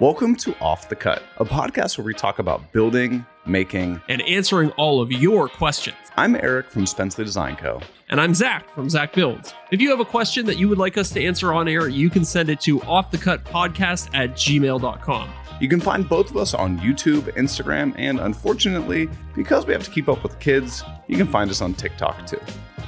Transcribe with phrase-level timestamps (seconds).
[0.00, 4.00] Welcome to Off the Cut, a podcast where we talk about building, making.
[4.08, 5.98] and answering all of your questions.
[6.16, 7.82] I'm Eric from Spencley Design Co.
[8.08, 9.52] And I'm Zac from Zac Builds.
[9.70, 12.08] If you have a question that you would like us to answer on air, you
[12.08, 15.30] can send it to offthecutpodcast at gmail.com.
[15.60, 19.06] You can find both of us on YouTube, Instagram, and unfortunately,
[19.36, 22.40] because we have to keep up with kids, you can find us on TikTok too.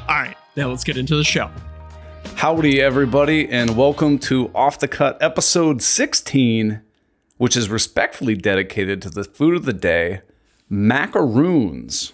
[0.09, 1.51] All right, now let's get into the show.
[2.37, 6.81] Howdy, everybody, and welcome to Off the Cut episode 16,
[7.43, 10.21] which is respectfully dedicated to the food of the day
[10.69, 12.13] macaroons.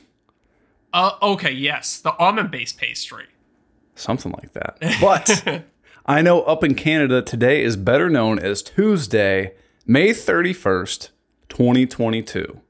[0.90, 3.26] Uh, okay, yes, the almond based pastry.
[3.94, 4.78] Something like that.
[5.02, 5.66] But
[6.06, 9.52] I know up in Canada, today is better known as Tuesday,
[9.84, 11.10] May 31st,
[11.50, 12.62] 2022.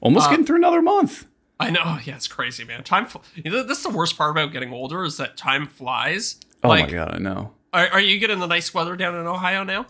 [0.00, 1.26] Almost getting through another month.
[1.58, 2.84] I know, yeah, it's crazy, man.
[2.84, 5.66] Time, fl- you know, this is the worst part about getting older is that time
[5.66, 6.38] flies.
[6.62, 7.50] Oh like, my God, I know.
[7.72, 9.86] Are, are you getting the nice weather down in Ohio now?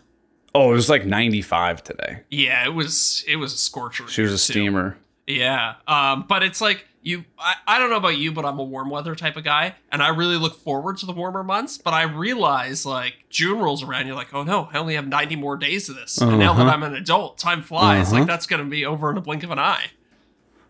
[0.55, 2.20] Oh, it was like 95 today.
[2.30, 3.25] Yeah, it was.
[3.29, 4.09] It was a scorcher.
[4.09, 4.53] She was a too.
[4.53, 4.97] steamer.
[5.27, 5.75] Yeah.
[5.86, 8.89] Um, but it's like you I, I don't know about you, but I'm a warm
[8.91, 11.77] weather type of guy, and I really look forward to the warmer months.
[11.78, 15.37] But I realize like June rolls around, you're like, oh no, I only have 90
[15.37, 16.19] more days of this.
[16.19, 16.70] And now that Uh-huh.
[16.75, 18.09] I'm an adult, time flies.
[18.09, 18.20] Uh-huh.
[18.20, 19.91] Like that's gonna be over in a blink of an eye.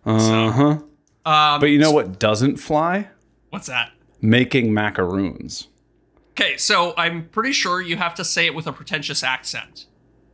[0.05, 0.63] Uh huh.
[1.25, 3.09] Um But you know what doesn't fly?
[3.51, 3.93] what's that?
[4.21, 5.69] Making macaroons.
[6.41, 9.87] Okay, so I'm pretty sure you have to say it with a pretentious accent.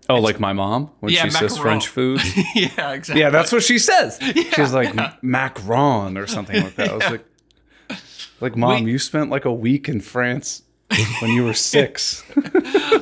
[0.08, 1.56] Oh, like my mom when Yeah, she says.
[1.56, 2.20] French food.
[2.54, 3.20] yeah, exactly.
[3.20, 4.18] yeah, that's what she says.
[4.54, 5.14] She's like yeah.
[5.22, 6.90] macaron or something like that.
[6.90, 7.24] I was like,
[8.40, 10.62] like mom, We- you spent like a week in France
[11.20, 12.22] when you were six.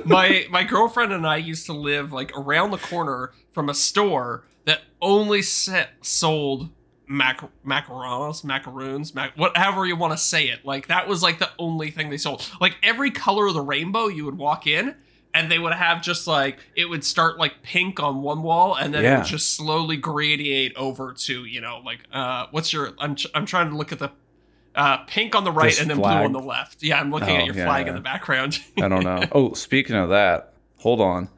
[0.05, 4.45] my my girlfriend and I used to live like around the corner from a store
[4.65, 6.71] that only se- sold
[7.13, 10.65] mac macarons, macaroons, mac- whatever you want to say it.
[10.65, 12.49] Like that was like the only thing they sold.
[12.61, 14.95] Like every color of the rainbow, you would walk in.
[15.35, 18.93] And they would have just like it would start like pink on one wall, and
[18.93, 23.17] then it would just slowly gradiate over to you know like uh what's your I'm
[23.35, 24.11] I'm trying to look at the
[24.75, 26.19] uh pink on the right This and then flag?
[26.19, 26.83] blue on the left.
[26.83, 27.91] Yeah, I'm looking Oh, at your yeah, flag yeah.
[27.93, 28.59] in the background.
[28.77, 29.23] I don't know.
[29.33, 31.31] Oh, speaking of that, hold on.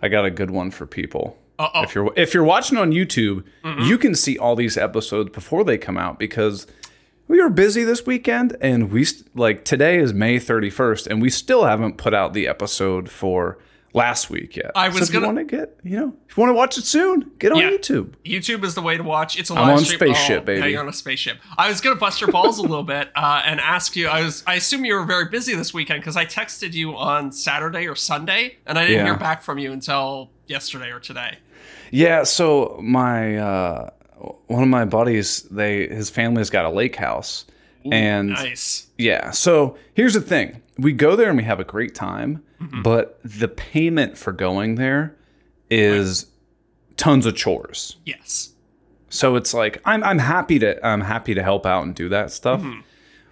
[0.00, 1.36] I got a good one for people.
[1.58, 1.82] Uh oh.
[1.82, 3.82] If you're if you're watching on YouTube, Mm-hmm.
[3.82, 6.66] you can see all these episodes before they come out because
[7.28, 11.30] we were busy this weekend and we st- like today is May 31st and we
[11.30, 13.58] still haven't put out the episode for
[13.94, 14.72] last week yet.
[14.74, 16.84] I was you gonna- want to get, you know, if you want to watch it
[16.84, 17.70] soon, get on Yeah.
[17.70, 18.14] YouTube.
[18.26, 19.38] YouTube is the way to watch.
[19.38, 19.98] It's a I'm on stream.
[20.12, 20.60] spaceship, oh, baby.
[20.60, 21.38] Yeah, you're on a spaceship.
[21.56, 24.08] I was gonna bust your balls a little bit uh, and ask you.
[24.08, 24.42] I was.
[24.48, 27.94] I assume you were very busy this weekend because I texted you on Saturday or
[27.94, 29.12] Sunday, and I didn't Yeah.
[29.12, 31.38] hear back from you until yesterday or today.
[31.94, 33.90] Yeah, so my uh
[34.46, 37.44] one of my buddies, they his family's got a lake house
[37.90, 38.88] and Nice.
[38.98, 39.30] Yeah.
[39.30, 42.82] So here's the thing we go there and we have a great time, Mm-hmm.
[42.82, 45.14] but the payment for going there
[45.70, 46.26] is
[46.96, 47.96] tons of chores.
[48.06, 48.52] Yes.
[49.10, 52.30] So it's like I'm I'm happy to I'm happy to help out and do that
[52.30, 52.60] stuff.
[52.60, 52.80] Mm-hmm.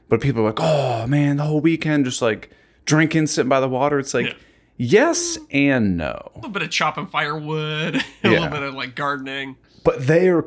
[0.09, 2.51] But people are like, "Oh, man, the whole weekend just like
[2.85, 4.35] drinking, sitting by the water." It's like, Yeah.
[4.77, 6.31] Yes and no.
[6.35, 7.97] A little bit of chopping firewood.
[7.97, 8.31] a Yeah.
[8.31, 9.57] little bit of like gardening.
[9.85, 10.43] But they are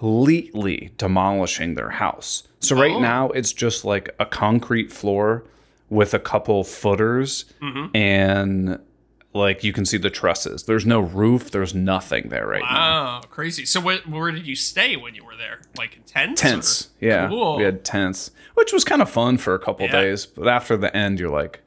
[0.00, 2.44] completely demolishing their house.
[2.60, 3.00] So right Oh.
[3.00, 5.44] now it's just like a concrete floor
[5.88, 7.96] with a couple footers Mm-hmm.
[7.96, 8.78] and
[9.32, 10.64] like you can see the trusses.
[10.64, 12.74] There's no roof, there's nothing there right now.
[12.74, 13.64] Wow, crazy.
[13.64, 15.60] So where, where did you stay when you were there?
[15.78, 16.40] Like in tents?
[16.40, 16.86] Tents.
[17.00, 17.28] or- Yeah.
[17.28, 17.58] Cool.
[17.58, 19.92] We had tents, which was kind of fun for a couple Yeah.
[20.00, 21.60] days, but after the end you're like,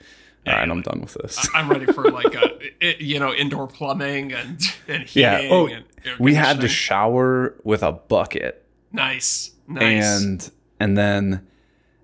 [0.45, 1.47] all right, I'm done with this.
[1.55, 5.21] I'm ready for like a you know indoor plumbing and and heating.
[5.21, 5.47] yeah.
[5.49, 5.83] Oh, and
[6.19, 9.51] we had to shower with a bucket Nice.
[9.67, 10.21] Nice.
[10.21, 11.47] and and then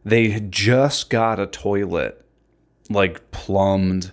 [0.05, 2.25] they had just got a toilet
[2.89, 4.11] like plumbed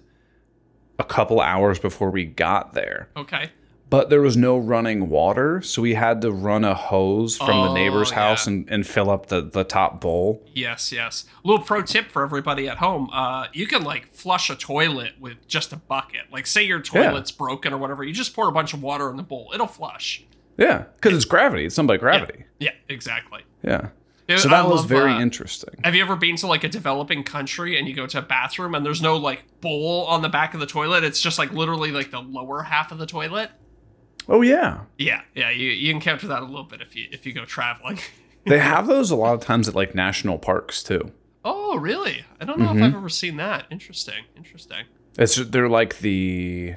[0.98, 3.50] a couple hours before we got there okay.
[3.88, 7.70] But there was no running water so we had to run a hose from the
[7.70, 11.24] Oh, neighbor's house and, and fill up the, the top bowl Yes, yes.
[11.44, 13.08] little pro tip for everybody at home.
[13.12, 16.22] Uh, you can like flush a toilet with just a bucket.
[16.32, 19.16] Like say your toilet's broken or whatever, you just pour a bunch of water in
[19.16, 19.50] the bowl.
[19.54, 20.24] It'll flush.
[20.58, 23.42] yeah because it's gravity it's done by gravity Yeah, exactly.
[23.62, 23.88] yeah,
[24.26, 26.64] Dude, so that I was love, very uh, interesting Have you ever been to like
[26.64, 30.22] a developing country and you go to a bathroom and there's no like bowl on
[30.22, 31.04] the back of the toilet?
[31.04, 33.50] It's just like literally like the lower half of the toilet.
[34.28, 35.50] Oh yeah Yeah, yeah.
[35.50, 37.98] You, you encounter that a little bit if you if you go traveling.
[38.46, 41.12] they have those a lot of times at like national parks too
[41.48, 42.24] oh, really?
[42.40, 42.78] I don't know Mm-hmm.
[42.78, 43.66] if I've ever seen that.
[43.70, 44.24] Interesting.
[44.36, 44.86] Interesting.
[45.16, 46.74] It's they're like the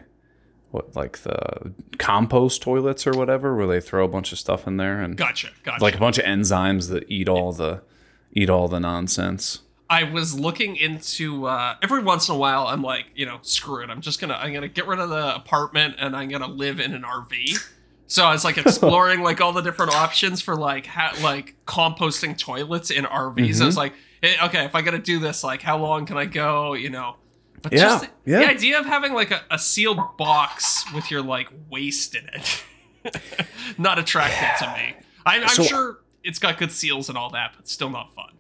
[0.70, 4.78] what like the compost toilets or whatever where they throw a bunch of stuff in
[4.78, 5.50] there and Gotcha.
[5.64, 5.84] Gotcha.
[5.84, 7.82] like a bunch of enzymes that eat all the
[8.32, 9.62] eat all the nonsense.
[9.90, 12.68] I was looking into uh, every once in a while.
[12.68, 13.90] I'm like, you know, screw it.
[13.90, 16.94] I'm just gonna I'm gonna get rid of the apartment and I'm gonna live in
[16.94, 17.58] an RV.
[18.08, 22.38] So I was like exploring like all the different options for like ha- like composting
[22.38, 23.62] toilets in RVs.
[23.62, 26.26] I was like, eh, okay, if I gotta do this, like how long can I
[26.26, 26.74] go?
[26.74, 27.16] You know.
[27.62, 28.40] But Yeah, just the, yeah.
[28.40, 32.64] the idea of having like a, a sealed box with your like waste in it,
[33.78, 34.96] not attractive to me.
[35.26, 38.34] I, I'm So- sure it's got good seals and all that, but still not fun.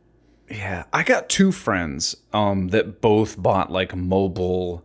[0.50, 4.84] Yeah, I got two friends um, that both bought like mobile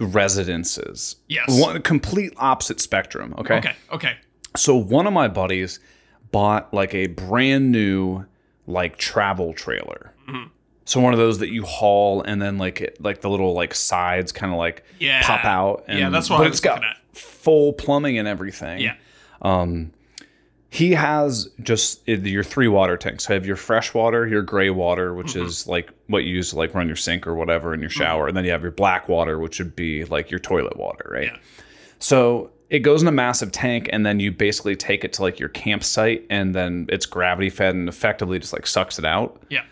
[0.00, 1.16] residences.
[1.28, 1.44] Yes.
[1.60, 3.34] One complete opposite spectrum.
[3.38, 3.56] Okay.
[3.58, 4.16] Okay, okay.
[4.56, 5.80] So one of my buddies
[6.32, 8.24] bought like a brand new
[8.66, 10.12] like travel trailer.
[10.28, 10.48] Mm-hmm.
[10.84, 13.74] So one of those that you haul and then like it, like the little like
[13.74, 15.22] sides kind of like Yeah.
[15.26, 15.84] pop out.
[15.88, 16.96] And, Yeah, that's what but I it's was got at.
[17.12, 18.80] full plumbing and everything.
[18.80, 18.94] Yeah.
[20.68, 23.24] He has just uh, your three water tanks.
[23.24, 25.46] So you have your fresh water, your gray water, which Mm-hmm.
[25.46, 28.26] is like what you use to like run your sink or whatever in your shower,
[28.28, 31.26] and then you have your black water, which would be like your toilet water, right?
[31.32, 31.38] Yeah.
[31.98, 35.38] So it goes in a massive tank, and then you basically take it to like
[35.38, 39.40] your campsite, and then it's gravity fed and effectively just like sucks it out.
[39.48, 39.62] Yeah.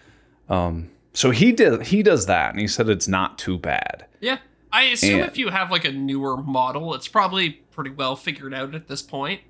[1.16, 4.06] So he did he does that, and he said it's not too bad.
[4.20, 4.38] Yeah.
[4.72, 8.52] I assume And- if you have like a newer model, it's probably pretty well figured
[8.54, 9.40] out at this point.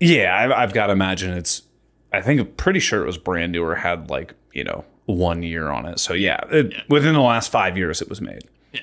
[0.00, 1.62] Yeah, I've, I've got to imagine it's.
[2.12, 5.42] I think I'm pretty sure it was brand new or had like you know one
[5.42, 5.98] year on it.
[6.00, 6.82] So yeah, it, Yeah.
[6.88, 8.44] within the last five years it was made.
[8.72, 8.80] Yeah.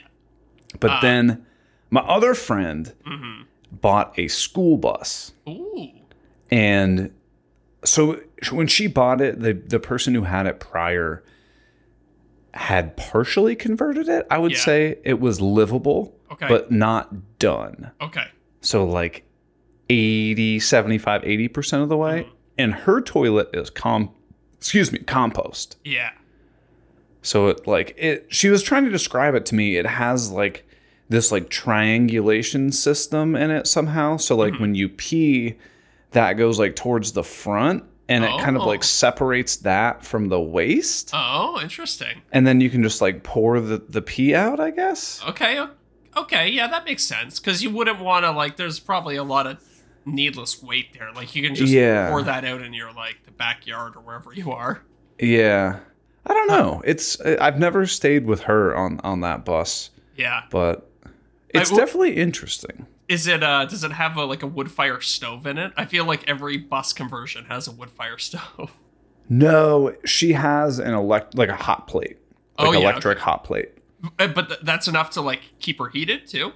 [0.80, 1.46] But then
[1.90, 3.44] my other friend Mm-hmm.
[3.72, 5.90] bought a school bus, Ooh.
[6.50, 7.14] and
[7.84, 8.20] so
[8.52, 11.24] when she bought it, the the person who had it prior
[12.54, 14.28] had partially converted it.
[14.30, 14.58] I would Yeah.
[14.60, 16.48] say it was livable, Okay.
[16.50, 17.92] but not done.
[18.02, 18.26] Okay.
[18.60, 19.24] So like
[19.92, 22.24] 80, 75, 80% of the way.
[22.24, 22.36] Mm-hmm.
[22.58, 24.12] And her toilet is com
[24.58, 25.78] excuse me, compost.
[25.84, 26.12] Yeah.
[27.24, 29.78] So it like it she was trying to describe it to me.
[29.78, 30.68] It has like
[31.10, 34.18] this like triangulation system in it somehow.
[34.18, 34.62] So like mm-hmm.
[34.62, 35.58] when you pee,
[36.12, 38.68] that goes like towards the front and it kind of Oh.
[38.68, 41.12] like separates that from the waste.
[41.14, 42.22] Oh, interesting.
[42.32, 45.22] And then you can just like pour the, the pee out, I guess.
[45.28, 45.66] Okay.
[46.18, 46.50] Okay.
[46.50, 47.40] Yeah, that makes sense.
[47.40, 48.58] Because you wouldn't want to like.
[48.58, 49.60] There's probably a lot of
[50.06, 51.12] needless weight there.
[51.14, 52.10] Like you can just Yeah.
[52.10, 54.84] pour that out in your like the backyard or wherever you are.
[55.20, 55.80] Yeah.
[56.26, 56.82] I don't know.
[56.86, 59.90] It's I've never stayed with her on on that bus.
[60.18, 60.44] Yeah.
[60.52, 60.90] but
[61.50, 62.86] it's w- definitely interesting.
[63.08, 63.44] Is it?
[63.44, 65.74] uh Does it have a like a wood fire stove in it?
[65.78, 68.72] I feel like every bus conversion has a wood fire stove.
[69.30, 72.18] No, she has an elect like a hot plate,
[72.60, 73.70] like Oh, yeah, electric hot plate.
[74.20, 76.52] Uh, but th- that's enough to like keep her heated too.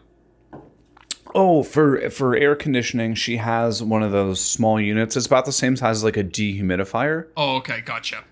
[1.37, 5.17] Oh, for for air conditioning, she has one of those small units.
[5.17, 7.27] It's about the same size as like a dehumidifier.
[7.35, 8.23] Oh, okay, gotcha.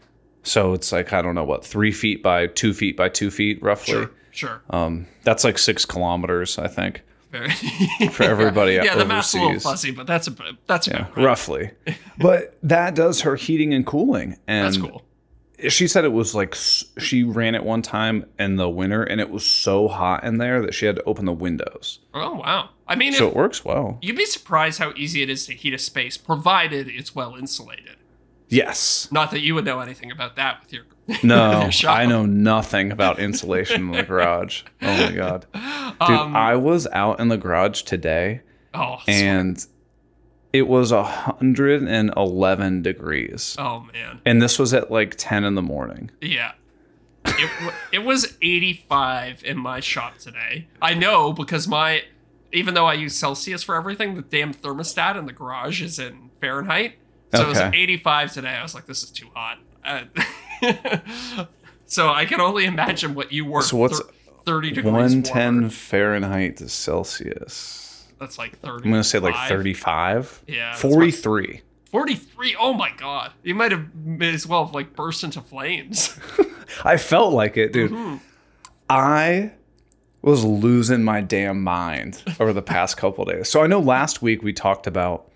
[0.43, 3.61] So it's like I don't know what three feet by two feet by two feet
[3.61, 3.93] roughly.
[3.93, 4.61] Sure, sure.
[4.69, 7.01] Um, that's like six kilometers, I think,
[8.11, 10.35] for everybody yeah, the math's a little fuzzy, but that's a
[10.67, 11.17] that's Yeah, right.
[11.17, 11.71] roughly.
[12.17, 15.03] but that does her heating and cooling, and That's cool.
[15.69, 19.29] She said it was like she ran it one time in the winter and it
[19.29, 21.99] was so hot in there that she had to open the windows.
[22.13, 22.69] Oh wow.
[22.87, 23.97] I mean, So it works well.
[24.01, 27.95] you'd be surprised how easy it is to heat a space, provided it's well insulated.
[28.49, 29.07] Yes.
[29.11, 30.83] Not that you would know anything about that with your
[31.23, 31.91] No, your.
[31.91, 34.63] I know nothing about insulation in the garage.
[34.81, 35.45] Oh my god.
[35.53, 35.61] Dude,
[36.17, 38.41] Um, I was out in the garage today
[38.73, 39.63] Oh, and
[40.53, 43.55] it was 111 degrees.
[43.59, 44.21] oh man.
[44.25, 46.11] And this was at like 10 in the morning.
[46.21, 46.53] Yeah.
[47.25, 50.67] It, it was 85 in my shop today.
[50.81, 52.03] I know because my,
[52.51, 56.29] even though I use Celsius for everything, the damn thermostat in the garage is in
[56.39, 56.95] Fahrenheit.
[57.35, 58.49] So it was 85 today.
[58.49, 59.57] I was like, this is too hot.
[59.83, 60.03] Uh,
[61.87, 63.63] so I can only imagine what you were.
[63.63, 64.07] So what's thir-
[64.45, 65.69] 30 degrees 110 warmer.
[65.69, 67.92] Fahrenheit to Celsius.
[68.19, 68.85] That's like 30.
[68.85, 70.43] I'm going to say like 35.
[70.47, 71.61] Yeah, that's 43.
[71.85, 72.55] 43.
[72.59, 73.33] Oh my god.
[73.43, 76.17] You might have may as well have like burst into flames.
[76.83, 77.91] I felt like it, dude.
[77.91, 78.17] Mm-hmm.
[78.89, 79.51] I
[80.21, 83.49] was losing my damn mind over the past couple days.
[83.49, 85.29] So I know last week we talked about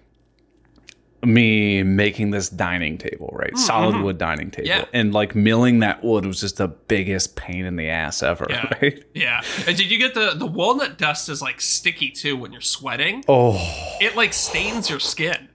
[1.24, 3.58] me making this dining table, right?
[3.58, 4.70] Solid wood dining table.
[4.70, 4.80] Mm-hmm.
[4.82, 5.00] Yeah.
[5.00, 8.72] And like milling that wood was just the biggest pain in the ass ever, Yeah.
[8.82, 9.04] right?
[9.16, 9.42] yeah.
[9.68, 13.24] And did you get the the walnut dust is like sticky too when you're sweating?
[13.28, 13.58] Oh,
[14.00, 15.50] It like stains your skin.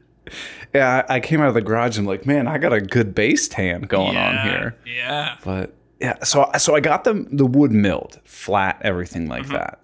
[0.74, 1.04] yeah.
[1.08, 3.82] I came out of the garage and like, man, I got a good base tan
[3.82, 4.76] going on here.
[4.84, 5.36] Yeah.
[5.44, 9.52] But yeah, so so I got the the wood milled, flat, everything like Mm-hmm.
[9.54, 9.78] that.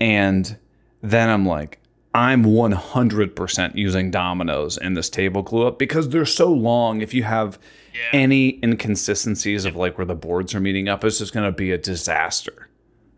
[0.00, 0.58] And
[1.00, 1.78] then I'm like,
[2.14, 7.00] I'm 100% using dominoes in this table glue up because they're so long.
[7.00, 7.58] If you have
[7.94, 8.00] Yeah.
[8.12, 11.72] any inconsistencies of like where the boards are meeting up, it's just going to be
[11.72, 12.68] a disaster,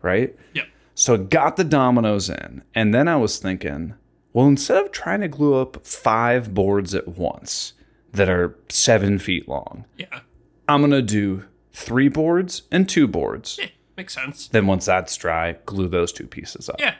[0.01, 0.35] right?
[0.53, 0.65] Yep.
[0.93, 3.95] So I got the dominoes in, and then I was thinking,
[4.31, 7.73] well, instead of trying to glue up five boards at once
[8.13, 10.21] that are seven feet long, Yeah.
[10.69, 13.57] I'm gonna do three boards and two boards.
[13.61, 13.67] Yeah.
[13.97, 14.47] Makes sense.
[14.47, 16.77] Then once that's dry, glue those two pieces up.
[16.79, 16.95] Yeah.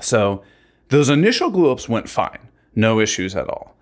[0.00, 0.42] So
[0.90, 3.76] those initial glue ups went fine, no issues at all.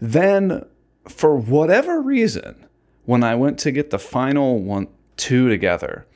[0.00, 0.64] Then,
[1.08, 2.66] for whatever reason,
[3.04, 6.06] when I went to get the final one, two together,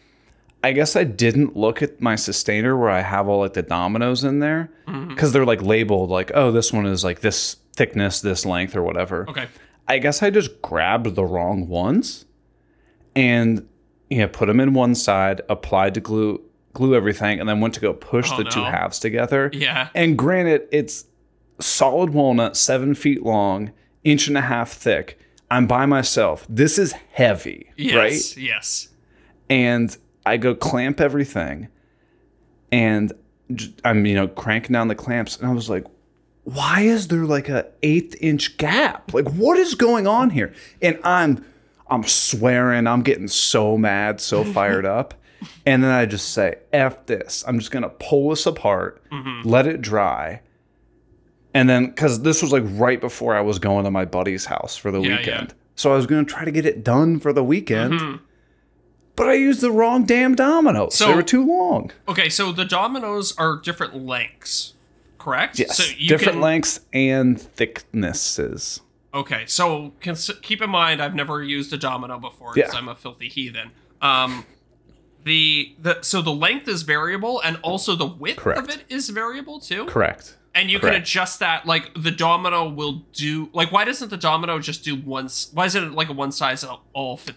[0.64, 4.22] I guess I didn't look at my Systainer where I have all like the dominoes
[4.22, 5.08] in there mm-hmm.
[5.08, 8.82] because they're like labeled like, oh, this one is like this thickness, this length, or
[8.82, 9.28] whatever.
[9.28, 9.48] Okay.
[9.88, 12.24] I guess I just grabbed the wrong ones
[13.16, 13.66] and
[14.08, 16.40] you know, put them in one side, applied the glue
[16.72, 19.50] glue everything, and then went to go push Oh, the two halves together.
[19.52, 19.88] Yeah.
[19.94, 21.04] And granted, it's
[21.60, 23.72] solid walnut, seven feet long,
[24.04, 25.18] inch and a half thick.
[25.50, 26.46] I'm by myself.
[26.48, 27.94] This is heavy, Yes.
[27.94, 28.36] right?
[28.42, 28.88] Yes.
[29.50, 31.68] and I go clamp everything,
[32.70, 33.12] and
[33.84, 35.84] I'm you know cranking down the clamps, and I was like,
[36.44, 39.12] why is there like a eighth inch gap?
[39.12, 40.52] Like what is going on here?
[40.80, 41.44] And I'm
[41.88, 45.14] I'm swearing, I'm getting so mad, so fired up.
[45.66, 47.44] And then I just say, F this.
[47.46, 49.02] I'm just gonna pull this apart,
[49.44, 50.40] let it dry.
[51.54, 54.76] And then, because this was like right before I was going to my buddy's house
[54.76, 55.16] for the Yeah, yeah.
[55.18, 55.54] weekend.
[55.74, 58.20] So I was going to try to get it done for the weekend.
[59.16, 60.94] But I used the wrong damn dominoes.
[60.94, 61.90] So- they were too long.
[62.08, 64.72] Okay, so the dominoes are different lengths,
[65.18, 65.58] correct?
[65.58, 65.76] Yes.
[65.76, 68.80] So you Different can, lengths and thicknesses.
[69.14, 72.78] Okay, so cons- keep in mind I've never used a domino before because Yeah.
[72.78, 73.72] I'm a filthy heathen.
[74.00, 74.46] Um,
[75.24, 78.58] the the so the length is variable and also the width Correct.
[78.58, 79.86] of it is variable too.
[79.86, 80.36] Correct.
[80.54, 81.64] And you can adjust that.
[81.64, 83.48] Like the domino will do.
[83.52, 86.64] Like why doesn't the domino just do once Why isn't it like a one size
[86.92, 87.36] all fit?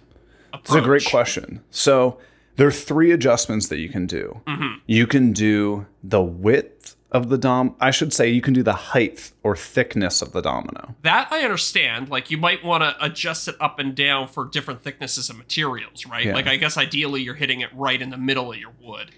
[0.54, 1.62] It's a great question.
[1.70, 2.18] So
[2.56, 4.42] there are three adjustments that you can do.
[4.48, 4.80] Mm-hmm.
[4.86, 6.75] You can do the width
[7.16, 7.76] of the dom.
[7.80, 10.94] I should say you can do the height or thickness of the domino.
[11.04, 12.10] That I understand.
[12.10, 16.06] Like you might want to adjust it up and down for different thicknesses of materials,
[16.06, 16.26] right?
[16.26, 16.34] Yeah.
[16.34, 19.12] Like I guess ideally you're hitting it right in the middle of your wood.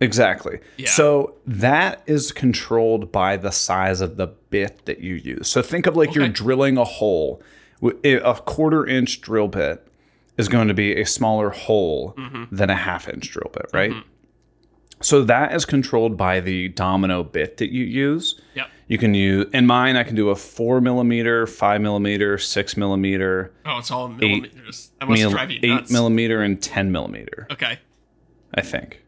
[0.00, 0.60] Exactly.
[0.78, 0.88] Yeah.
[0.88, 5.48] So that is controlled by the size of the bit that you use.
[5.48, 7.42] So think of like you're drilling a hole.
[7.82, 9.86] A quarter inch drill bit
[10.38, 12.54] is going to be a smaller hole Mm-hmm.
[12.54, 13.92] than a half inch drill bit, right?
[15.02, 18.40] So that is controlled by the domino bit that you use.
[18.54, 18.66] Yep.
[18.88, 19.96] You can use in mine.
[19.96, 24.90] I can do a four millimeter, five millimeter, six millimeter, Oh, it's all millimeters.
[25.00, 25.90] That must mil- drive you eight nuts.
[25.92, 27.46] millimeter, and ten millimeter.
[27.50, 27.78] okay.
[28.54, 29.00] I think.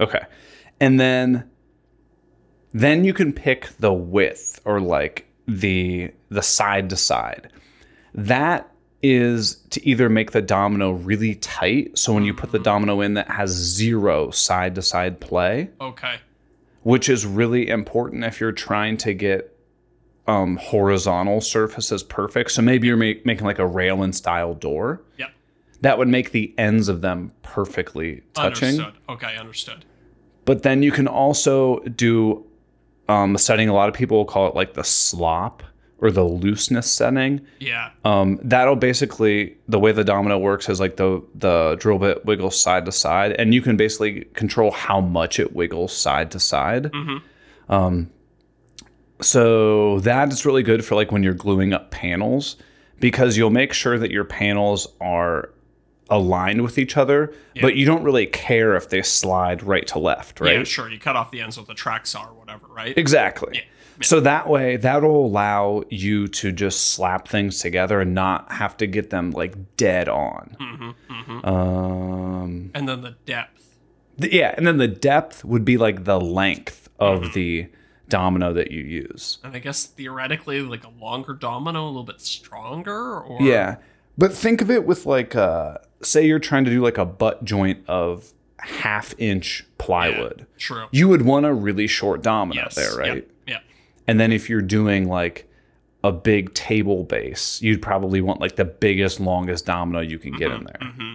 [0.00, 0.22] Okay.
[0.80, 1.48] And then
[2.72, 7.50] then you can pick the width or like the the side to side.
[8.14, 8.70] That
[9.02, 13.14] is to either make the domino really tight so when you put the domino in
[13.14, 16.16] that has zero side to side play, Okay.
[16.82, 19.54] which is really important if you're trying to get
[20.26, 22.50] um, horizontal surfaces perfect.
[22.50, 25.00] So maybe you're ma- making like a rail and style door.
[25.16, 25.30] Yep.
[25.80, 28.80] That would make the ends of them perfectly touching.
[28.80, 28.94] Understood.
[29.08, 29.84] Okay, understood.
[30.44, 32.44] But then you can also do
[33.08, 33.68] um, a setting.
[33.68, 35.62] A lot of people will call it like the slop
[36.00, 37.40] or the looseness setting.
[37.58, 37.90] Yeah.
[38.04, 42.58] Um, that'll basically the way the domino works is like the the drill bit wiggles
[42.58, 46.90] side to side, and you can basically control how much it wiggles side to side.
[46.92, 47.16] Hmm.
[47.68, 48.10] Um,
[49.20, 52.56] so that is really good for like when you're gluing up panels
[53.00, 55.50] because you'll make sure that your panels are
[56.10, 60.40] aligned with each other, but you don't really care if they slide right to left,
[60.40, 60.58] right?
[60.58, 60.90] Yeah, sure.
[60.90, 62.96] You cut off the ends with a track saw or whatever, right?
[62.96, 63.62] Exactly.
[64.00, 68.86] So that way, that'll allow you to just slap things together and not have to
[68.86, 70.56] get them like dead on.
[70.60, 73.74] Mm-hmm, Um, And then the depth.
[74.20, 77.32] th- yeah, and then the depth would be like the length of Mm-hmm.
[77.32, 77.68] the
[78.08, 79.38] domino that you use.
[79.44, 83.76] And I guess theoretically, like a longer domino, a little bit stronger, or Yeah,
[84.16, 87.44] but think of it with like, uh, say you're trying to do like a butt
[87.44, 90.46] joint of half inch plywood.
[90.56, 90.86] true.
[90.90, 92.74] You would want a really short domino Yes.
[92.76, 93.14] there, right?
[93.16, 93.30] Yep.
[94.08, 95.48] And then if you're doing like
[96.02, 100.50] a big table base, you'd probably want like the biggest, longest domino you can get
[100.50, 100.90] in mm-hmm, there.
[100.90, 101.14] Mm-hmm.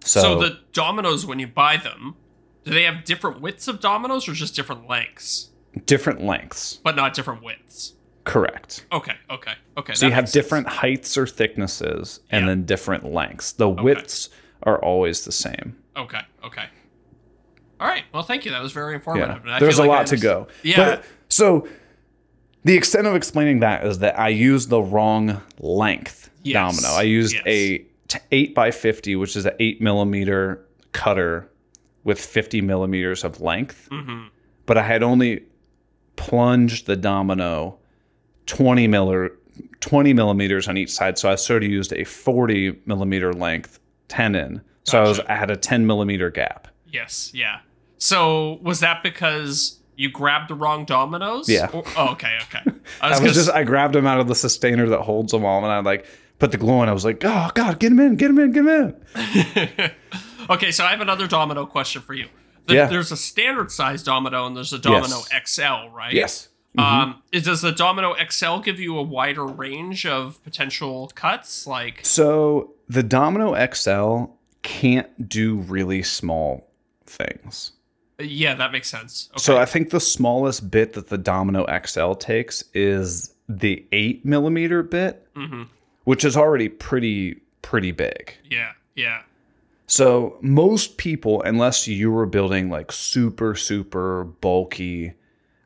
[0.00, 2.16] So, So, the dominoes, when you buy them,
[2.64, 5.50] do they have different widths of dominoes or just different lengths,
[5.86, 7.92] different lengths, but not different widths?
[8.24, 8.86] correct.
[8.90, 9.12] Okay.
[9.30, 9.52] Okay.
[9.76, 9.92] Okay.
[9.92, 10.32] So you have sense.
[10.32, 12.48] different heights or thicknesses, and Yeah.
[12.48, 13.52] then different lengths.
[13.52, 14.30] The widths
[14.62, 15.76] are always the same.
[15.94, 16.20] Okay.
[16.42, 16.64] Okay.
[17.80, 18.04] All right.
[18.14, 18.50] Well, thank you.
[18.50, 19.42] That was very informative.
[19.46, 20.48] Yeah, there's a like lot to go.
[20.62, 20.76] Yeah.
[20.76, 21.68] But, so
[22.64, 26.54] the extent of explaining that is that I used the wrong length Yes.
[26.82, 26.94] domino.
[26.98, 27.42] I used Yes.
[27.46, 27.78] a
[28.08, 31.48] t- eight by fifty, which is an eight millimeter cutter
[32.04, 33.88] with fifty millimeters of length.
[33.90, 34.26] Mhm.
[34.66, 35.42] But I had only
[36.16, 37.78] plunged the domino
[38.46, 39.32] twenty miller,
[39.80, 41.18] twenty millimeters on each side.
[41.18, 43.78] So I sort of used a forty millimeter length
[44.08, 44.60] tenon.
[44.84, 46.68] So I was I had a ten millimeter gap.
[46.92, 47.58] Yes, yeah.
[47.98, 51.48] So was that because you grabbed the wrong dominoes?
[51.48, 51.68] Yeah.
[51.72, 52.60] Or- oh, okay, okay.
[53.00, 55.44] I I was, was just I grabbed him out of the Systainer that holds them
[55.44, 56.06] all, and I like
[56.38, 56.88] put the glue in.
[56.88, 59.90] I was like, oh god, get him in, get him in, get him in.
[60.50, 62.28] okay, so I have another domino question for you.
[62.66, 62.86] The- Yeah.
[62.86, 66.12] There's a standard size domino and there's a domino XL, right?
[66.12, 66.48] Yes.
[66.76, 71.68] Um, is, does the Domino XL give you a wider range of potential cuts?
[71.68, 74.24] Like, So the Domino XL
[74.62, 76.68] can't do really small
[77.06, 77.70] things.
[78.18, 79.28] Yeah, that makes sense.
[79.32, 79.40] Okay.
[79.42, 84.82] So I think the smallest bit that the Domino XL takes is the eight millimeter
[84.82, 85.66] bit, Mhm.
[86.04, 88.34] which is already pretty pretty big.
[88.48, 89.22] yeah, yeah,
[89.86, 95.14] So most people, unless you were building like super super bulky,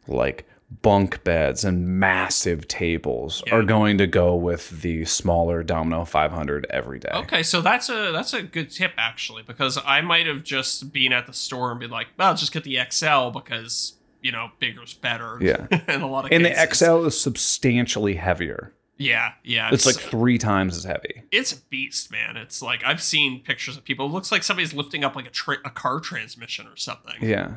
[0.07, 0.48] like
[0.83, 3.57] bunk beds and massive tables, Yeah.
[3.57, 7.11] are going to go with the smaller Domino 500 every day.
[7.15, 11.13] Okay, so that's a that's a good tip actually because I might have just been
[11.13, 14.93] at the store and been like, "Well, just get the XL because you know bigger's
[14.95, 15.67] better." Yeah.
[15.89, 16.69] in a lot of And the.
[16.73, 18.75] XL is substantially heavier.
[19.01, 19.71] Yeah, yeah.
[19.73, 21.23] It's like three times as heavy.
[21.31, 22.37] it's a beast, man.
[22.37, 24.07] It's like I've seen pictures of people.
[24.07, 27.15] It looks like somebody's lifting up like a tra- a car transmission or something.
[27.23, 27.53] Yeah.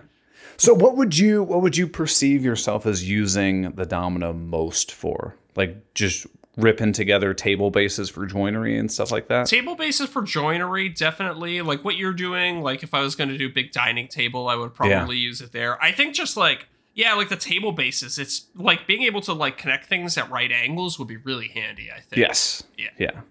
[0.61, 5.35] So what would you what would you perceive yourself as using the domino most for?
[5.55, 9.47] Like just ripping together table bases for joinery and stuff like that?
[9.47, 11.63] Table bases for joinery, definitely.
[11.63, 12.61] Like what you're doing.
[12.61, 15.51] Like if I was going to do big dining table, I would probably use it
[15.51, 15.81] there.
[15.83, 18.19] I think just like yeah, like the table bases.
[18.19, 21.89] It's like being able to like connect things at right angles would be really handy.
[21.89, 22.19] I think.
[22.19, 22.61] Yes.
[22.77, 22.89] Yeah.
[22.99, 23.21] Yeah.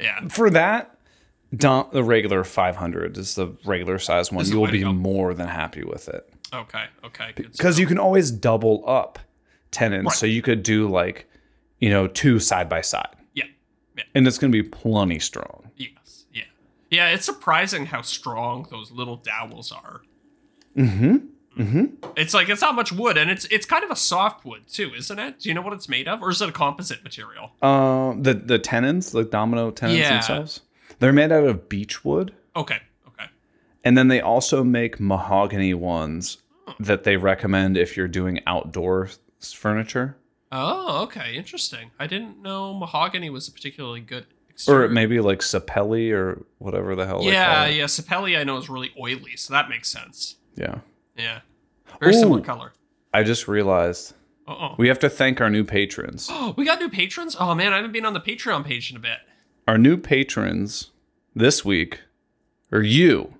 [0.00, 0.26] Yeah.
[0.26, 0.98] For that,
[1.52, 4.44] the regular 500 is the regular size one.
[4.44, 6.33] You will be more than happy with it.
[6.54, 6.84] Okay.
[7.04, 7.32] Okay.
[7.36, 9.18] Because you can always double up
[9.70, 10.04] tenons.
[10.06, 10.14] Right.
[10.14, 11.28] So you could do like,
[11.80, 13.08] you know, two side by side.
[13.34, 13.44] Yeah.
[13.96, 14.04] Yeah.
[14.14, 15.70] And it's going to be plenty strong.
[15.76, 16.26] Yes.
[16.32, 16.44] Yeah.
[16.90, 17.08] Yeah.
[17.10, 20.02] It's surprising how strong those little dowels are.
[20.76, 21.16] Mm-hmm.
[21.60, 21.84] Mm-hmm.
[22.16, 24.92] It's like it's not much wood, and it's it's kind of a soft wood too,
[24.96, 25.38] isn't it?
[25.38, 27.52] Do you know what it's made of, or is it a composite material?
[27.62, 30.14] Uh, the the tenons, the domino tenons Yeah.
[30.14, 30.62] themselves,
[30.98, 32.78] they're made out of beech wood, Okay.
[33.06, 33.26] Okay.
[33.84, 36.38] and then they also make mahogany ones
[36.80, 39.10] that they recommend if you're doing outdoor
[39.40, 40.16] furniture,
[40.56, 41.34] Oh, okay.
[41.34, 41.90] Interesting.
[41.98, 44.26] I didn't know mahogany was a particularly good.
[44.68, 47.24] or maybe like sapelli or whatever the hell.
[47.24, 47.84] Yeah, yeah.
[47.86, 50.36] Sapelli I know is really oily, so that makes sense.
[50.54, 50.78] yeah.
[51.16, 51.40] Yeah.
[52.00, 52.72] Very similar color.
[53.12, 54.14] I just realized
[54.46, 54.74] Uh oh.
[54.78, 56.28] we have to thank our new patrons.
[56.30, 57.36] Oh, we got new patrons.
[57.38, 59.18] Oh man, I haven't been on the Patreon page in a bit.
[59.66, 60.90] Our new patrons
[61.34, 62.00] this week
[62.70, 63.34] are you.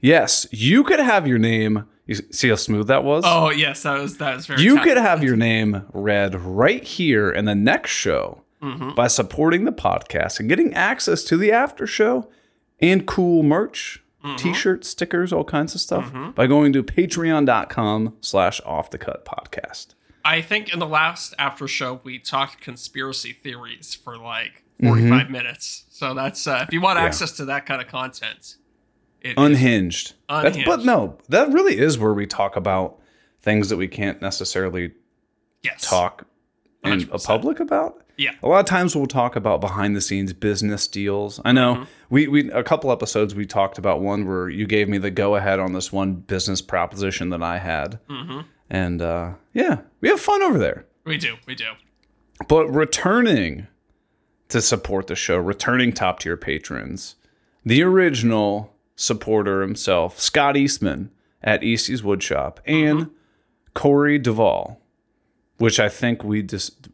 [0.00, 1.84] Yes, you could have your name.
[2.10, 3.22] You see how smooth that was?
[3.24, 4.62] Oh yes, that was that was very.
[4.62, 8.96] You could have your name read right here in the next show Mhm.
[8.96, 12.28] by supporting the podcast and getting access to the after show
[12.80, 14.36] and cool merch, Mm-hmm.
[14.36, 19.94] t-shirts, stickers, all kinds of stuff by going to patreon.com slash off the cut podcast.
[20.24, 25.84] I think in the last after show we talked conspiracy theories for like 45 minutes.
[25.90, 27.04] So that's uh, if you want Mm-hmm.
[27.04, 27.08] Yeah.
[27.08, 28.56] access to that kind of content.
[29.20, 30.14] It Unhinged.
[30.28, 32.98] That's, but no, that really is where we talk about
[33.42, 34.92] things that we can't necessarily
[35.62, 35.82] yes.
[35.88, 36.26] talk
[36.84, 37.26] in a 100%.
[37.26, 38.02] public about.
[38.16, 38.32] Yeah.
[38.42, 41.40] A lot of times we'll talk about behind the scenes business deals.
[41.44, 41.84] I know Mm-hmm.
[42.10, 45.36] we we a couple episodes we talked about one where you gave me the go
[45.36, 47.98] ahead on this one business proposition that I had.
[48.10, 48.44] Mhm.
[48.68, 50.84] And uh, yeah, we have fun over there.
[51.04, 51.36] We do.
[51.46, 51.72] We do.
[52.46, 53.66] But returning
[54.48, 57.16] to support the show, returning top tier patrons,
[57.64, 58.69] the original
[59.00, 61.10] supporter himself, Scott Eastman
[61.42, 63.10] at Eastie's Woodshop, and Mm-hmm.
[63.74, 64.80] Corey Duvall,
[65.58, 66.88] which I think we just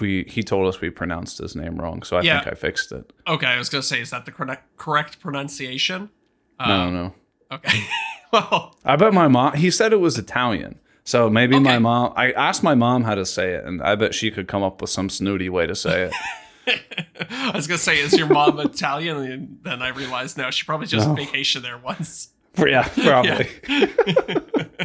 [0.00, 2.40] we he told us we pronounced his name wrong, so I Yeah.
[2.40, 3.12] think I fixed it.
[3.28, 6.10] Okay, I was gonna say, is that the correct correct pronunciation?
[6.58, 7.14] I don't know.
[7.52, 7.84] Okay.
[8.32, 9.52] well, I bet my mom.
[9.54, 12.12] He said it was Italian, so maybe my mom.
[12.16, 14.80] I asked my mom how to say it, and I bet she could come up
[14.80, 16.12] with some snooty way to say it.
[17.30, 19.16] I was gonna say, is your mom Italian?
[19.18, 21.14] And then I realized no, she probably just No.
[21.14, 22.28] vacationed there once.
[22.58, 23.48] yeah, probably.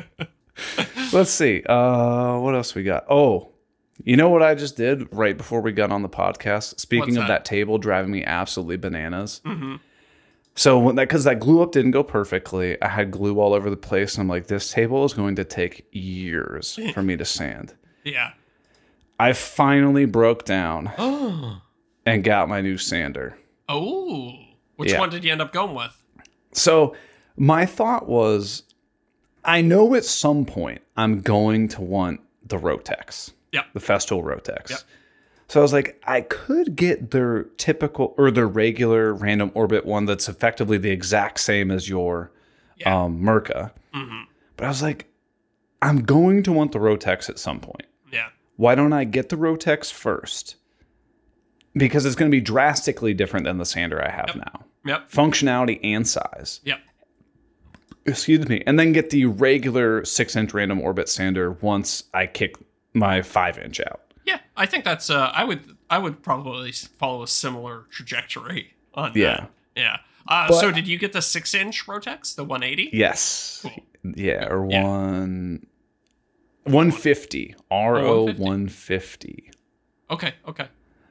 [1.14, 1.64] Let's see.
[1.64, 3.06] Uh, what else we got?
[3.10, 3.50] Oh,
[4.04, 6.80] you know what I just did right before we got on the podcast?
[6.80, 7.28] Speaking What's of that?
[7.28, 9.42] that table driving me absolutely bananas.
[9.46, 9.76] hmm
[10.56, 13.70] So when that because that glue up didn't go perfectly, I had glue all over
[13.70, 14.16] the place.
[14.16, 17.74] And I'm like, this table is going to take years for me to sand.
[18.04, 18.32] Yeah.
[19.20, 21.62] I finally broke down Oh.
[22.10, 23.38] And got my new sander.
[23.68, 24.34] Oh.
[24.78, 25.00] Which Yeah.
[25.00, 25.96] one did you end up going with?
[26.54, 26.96] So
[27.38, 28.64] my thought was,
[29.46, 33.66] I know at some point I'm going to want the Rotex, Yep.
[33.74, 34.70] the Festool Rotex.
[34.72, 34.80] Yep.
[35.50, 40.06] So I was like, I could get their typical or their regular random orbit one
[40.06, 42.32] that's effectively the exact same as your
[42.78, 43.04] Yeah.
[43.04, 43.72] um, Mirka.
[43.94, 44.22] hmm
[44.56, 45.06] But I was like,
[45.82, 47.86] I'm going to want the Rotex at some point.
[48.12, 48.30] Yeah.
[48.58, 50.56] Why don't I get the Rotex first?
[51.74, 54.66] Because it's going to be drastically different than the sander I have now.
[54.86, 55.10] Yep.
[55.12, 56.62] Functionality and size.
[56.64, 56.80] Yep.
[58.06, 58.64] Excuse me.
[58.66, 62.56] And then get the regular six inch random orbit sander once I kick
[62.94, 64.02] my five inch out.
[64.26, 64.40] Yeah.
[64.58, 69.28] I think that's uh I would I would probably follow a similar trajectory on Yeah.
[69.42, 69.52] that.
[69.76, 69.98] Yeah.
[70.28, 72.90] Uh, But- so did you get the six inch Rotex, the 180?
[72.94, 73.60] Yes.
[73.64, 73.84] Cool.
[74.16, 74.48] Yeah.
[74.48, 74.84] Or Yeah.
[74.84, 75.66] one.
[76.64, 77.56] 150.
[77.72, 79.52] RO 150.
[80.12, 80.34] Okay.
[80.48, 80.68] Okay.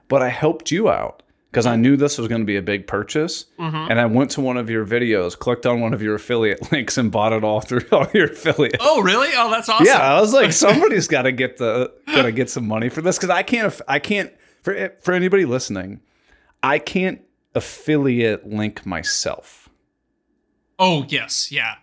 [0.09, 2.87] But I helped you out because I knew this was going to be a big
[2.87, 3.47] purchase.
[3.59, 3.91] Mm-hmm.
[3.91, 6.97] And I went to one of your videos, clicked on one of your affiliate links,
[6.99, 8.77] and bought it all through all your affiliate.
[8.81, 9.29] Oh, really?
[9.37, 9.87] Oh, that's awesome.
[9.87, 13.03] Yeah, I was like, somebody's got to get the got to get some money for
[13.03, 13.79] this because I can't.
[13.87, 16.01] I can't for for anybody listening.
[16.63, 17.21] I can't
[17.55, 19.69] affiliate link myself.
[20.79, 21.51] Oh, yes.
[21.53, 21.75] Yeah.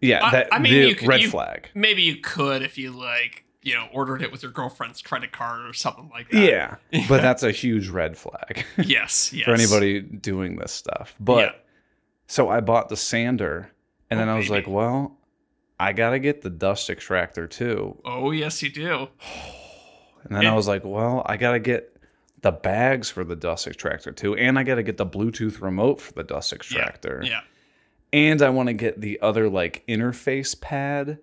[0.00, 1.68] Yeah, I- that I mean, the you could- red you- flag.
[1.74, 5.64] Maybe you could if you like, you know, ordered it with your girlfriend's credit card
[5.66, 6.42] or something like that.
[6.92, 9.32] Yeah, but that's a huge red flag Yes.
[9.32, 9.44] Yes.
[9.44, 11.14] for anybody doing this stuff.
[11.20, 11.52] But Yeah.
[12.26, 13.70] so I bought the sander,
[14.10, 15.16] and Oh, then I was like, well,
[15.80, 17.98] I got to get the dust extractor too.
[18.04, 19.08] Oh, yes, you do.
[20.24, 21.96] And then I was like, well, I got to get
[22.42, 24.36] the bags for the dust extractor too.
[24.36, 27.22] And I got to get the Bluetooth remote for the dust extractor.
[27.24, 27.40] Yeah.
[28.12, 31.18] And I want to get the other like interface pad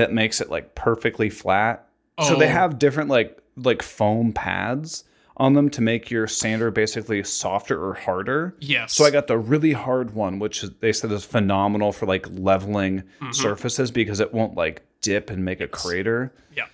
[0.00, 1.86] that makes it like perfectly flat.
[2.26, 2.50] So they Oh.
[2.50, 5.04] have different like like foam pads
[5.36, 8.54] on them to make your sander basically softer or harder.
[8.60, 8.94] Yes.
[8.94, 13.00] So I got the really hard one, which they said is phenomenal for like leveling
[13.20, 13.32] Mm-hmm.
[13.32, 16.32] surfaces because it won't like dip and make a crater.
[16.56, 16.66] Yeah.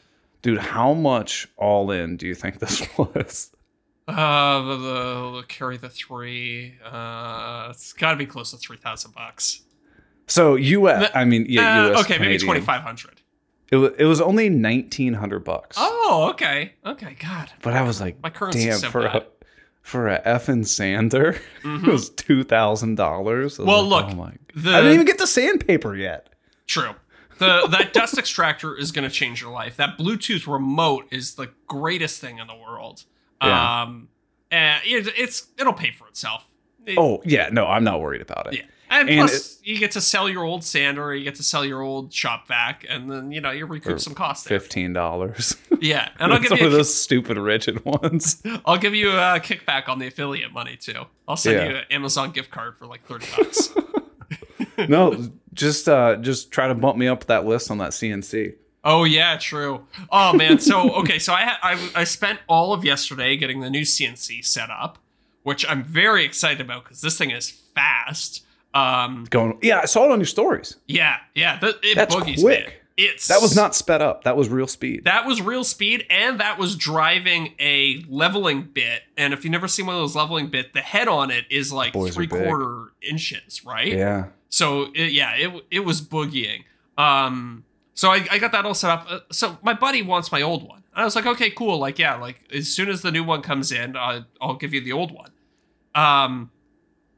[0.42, 3.50] Dude, how much all in do you think this was?
[4.08, 6.74] Uh, the, the, the carry the three.
[6.84, 9.62] Uh, it's got to be close to three thousand bucks.
[10.26, 12.04] So US, I mean, yeah, Uh, US.
[12.04, 13.20] okay, maybe twenty five hundred.
[13.70, 15.76] It was, it was only nineteen hundred bucks.
[15.78, 17.50] Oh, okay, okay, God.
[17.62, 19.16] but I was like, My currency's damn, so for bad.
[19.16, 19.26] a
[19.82, 21.84] for a effing sander, Mhm.
[21.88, 23.58] it was two thousand dollars.
[23.58, 26.28] Well, look, oh the- I didn't even get the sandpaper yet.
[26.66, 26.94] True.
[27.38, 29.76] The that dust extractor is going to change your life.
[29.76, 33.04] That Bluetooth remote is the greatest thing in the world.
[33.42, 33.82] Yeah.
[33.82, 34.08] Um,
[34.50, 36.44] and it, it's it'll pay for itself.
[36.86, 38.54] It- Oh yeah, no, I'm not worried about it.
[38.54, 38.62] yeah.
[38.88, 41.64] And, and plus, you get to sell your old sander, or you get to sell
[41.64, 44.58] your old shop vac, and then you know you recoup some costs there.
[44.60, 45.56] Fifteen dollars.
[45.80, 48.42] Yeah, and I'll give Some you of a, those stupid Ridgid ones.
[48.64, 51.04] I'll give you a kickback on the affiliate money too.
[51.26, 51.68] I'll send Yeah.
[51.68, 53.70] you an Amazon gift card for like thirty bucks.
[54.88, 58.54] no, just uh, just try to bump me up that list on that CNC.
[58.84, 59.84] Oh yeah, true.
[60.10, 63.70] Oh man, so okay, so I, ha- I I spent all of yesterday getting the
[63.70, 64.98] new CNC set up,
[65.42, 68.44] which I'm very excited about because this thing is fast.
[68.76, 70.76] Um, Going, yeah, I saw it on your stories.
[70.86, 72.82] yeah, yeah, the, it That's boogies, quick.
[72.98, 74.24] It's That was not sped up.
[74.24, 75.04] That was real speed.
[75.04, 79.02] that was real speed, and that was driving a leveling bit.
[79.18, 81.72] And if you've never seen one of those leveling bit, the head on it is
[81.72, 83.92] like Boys three quarter inches, right?
[83.92, 84.28] yeah.
[84.48, 86.64] So it, yeah, it it was boogieing.
[86.96, 89.06] Um, so I, I got that all set up.
[89.08, 90.82] Uh, so my buddy wants my old one.
[90.94, 91.78] And I was like, okay, cool.
[91.78, 94.80] Like yeah, like as soon as the new one comes in, I, I'll give you
[94.80, 95.32] the old one.
[95.94, 96.50] Um,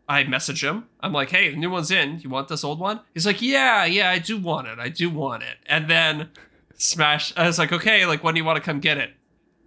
[0.09, 0.87] I message him.
[1.01, 2.21] I'm like, hey, the new one's in.
[2.21, 3.01] You want this old one?
[3.15, 4.79] He's like, yeah, yeah, I do want it.
[4.79, 5.57] I do want it.
[5.67, 6.31] And then
[6.77, 7.33] smash.
[7.37, 9.11] I was like, okay, like when do you want to come get it?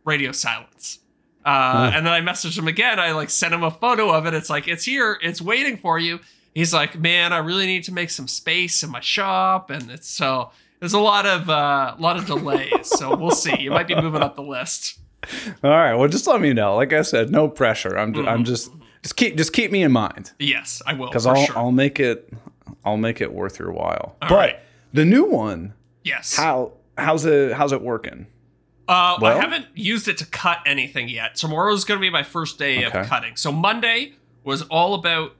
[0.03, 0.99] Radio silence.
[1.45, 2.99] Uh, And then I messaged him again.
[2.99, 4.33] I like sent him a photo of it.
[4.33, 5.17] It's like it's here.
[5.21, 6.19] It's waiting for you.
[6.53, 10.07] He's like, man, I really need to make some space in my shop, and it's
[10.09, 12.87] so there's a lot of uh, lot of delays.
[12.89, 13.55] so we'll see.
[13.59, 14.99] You might be moving up the list.
[15.63, 15.93] All right.
[15.95, 16.75] Well, just let me know.
[16.75, 17.97] Like I said, no pressure.
[17.97, 18.27] I'm Mm-hmm.
[18.27, 18.69] I'm just
[19.03, 21.57] just keep just keep me in mind Yes, I will because I'll sure.
[21.57, 22.31] I'll make it
[22.85, 24.15] I'll make it worth your while.
[24.21, 24.59] All but right.
[24.93, 26.35] the new one, yes.
[26.35, 28.27] how how's it how's it working?
[28.87, 31.35] Uh, Well- I haven't used it to cut anything yet.
[31.35, 32.99] Tomorrow's going to be my first day Okay.
[33.01, 33.35] of cutting.
[33.37, 35.35] So Monday was all about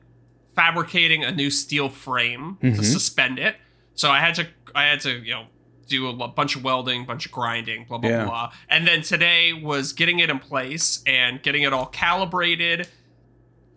[0.55, 2.83] fabricating a new steel frame to Mhm.
[2.83, 3.55] suspend it.
[3.95, 5.45] So I had to I had to you know
[5.87, 8.25] do a bunch of welding, bunch of grinding, blah blah Yeah.
[8.25, 8.51] blah.
[8.69, 12.87] And then today was getting it in place and getting it all calibrated.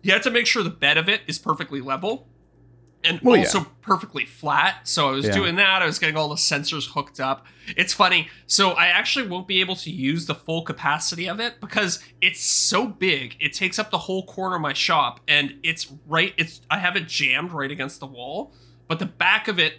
[0.05, 2.27] You have to make sure the bed of it is perfectly level.
[3.03, 3.43] and Well, yeah.
[3.43, 4.87] also perfectly flat.
[4.87, 5.31] So I was Yeah.
[5.33, 5.83] doing that.
[5.83, 7.45] I was getting all the sensors hooked up.
[7.77, 8.29] It's funny.
[8.47, 12.39] So I actually won't be able to use the full capacity of it because it's
[12.43, 13.35] so big.
[13.39, 16.33] It takes up the whole corner of my shop, and it's right.
[16.37, 18.53] It's I have it jammed right against the wall,
[18.87, 19.75] but the back of it,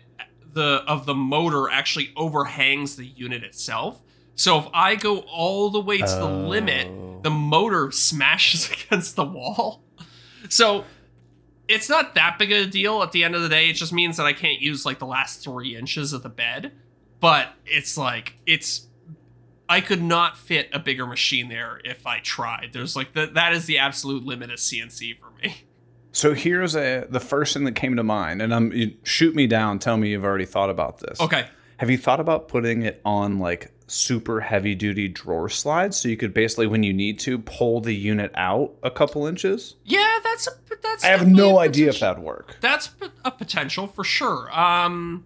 [0.53, 4.03] the of the motor actually overhangs the unit itself.
[4.37, 7.19] So if I go all the way to the limit, Oh.
[7.25, 9.83] the motor smashes against the wall.
[10.53, 10.85] So
[11.69, 13.69] it's not that big of a deal at the end of the day.
[13.71, 16.73] It just means that I can't use like the last three inches of the bed.
[17.21, 18.87] But it's like it's
[19.69, 22.71] I could not fit a bigger machine there if I tried.
[22.73, 25.63] There's like the, that is the absolute limit of CNC for me.
[26.13, 29.79] So here's a the first thing that came to mind, and I'm shoot me down.
[29.79, 31.21] Tell me you've already thought about this.
[31.21, 31.47] Okay.
[31.79, 36.17] Have you thought about putting it on like super heavy duty drawer slides so you
[36.17, 39.77] could basically, when you need to, pull the unit out a couple inches?
[39.85, 40.51] Yeah, that's a
[40.83, 41.05] that's.
[41.05, 42.57] I have no idea if that'd work.
[42.61, 42.91] That's
[43.25, 44.51] a potential for sure.
[44.59, 45.25] Um,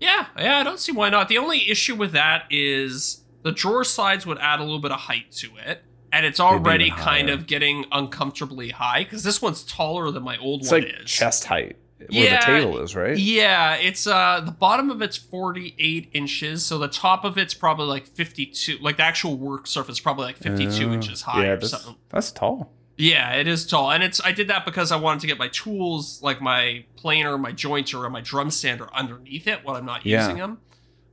[0.00, 1.28] yeah, yeah, I don't see why not.
[1.28, 5.00] The only issue with that is the drawer slides would add a little bit of
[5.00, 5.82] height to it,
[6.12, 10.62] and it's already kind of getting uncomfortably high because this one's taller than my old
[10.62, 11.10] It's one like is.
[11.10, 13.16] chest height where Yeah, the table is, right?
[13.16, 17.86] Yeah, it's uh the bottom of it's 48 inches, so the top of it's probably
[17.86, 18.78] like 52.
[18.80, 21.70] Like the actual work surface is probably like 52 Oh, inches high yeah, or that's,
[21.70, 21.96] something.
[22.08, 22.72] that's tall.
[22.96, 25.48] Yeah, it is tall, and it's I did that because I wanted to get my
[25.48, 30.04] tools, like my planer, my jointer, and my drum sander, underneath it when I'm not
[30.04, 30.20] Yeah.
[30.22, 30.58] using them.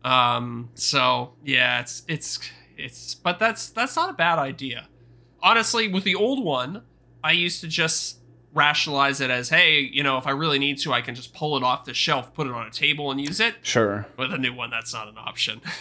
[0.04, 2.40] Um, so yeah, it's it's
[2.78, 4.88] it's, but that's that's not a bad idea.
[5.44, 6.82] Honestly, with the old one,
[7.24, 8.18] I used to just
[8.56, 11.58] rationalize it as, hey, you know, if I really need to, I can just pull
[11.58, 13.56] it off the shelf, put it on a table, and use it.
[13.62, 14.08] Sure.
[14.18, 15.62] With a new one, that's not an option.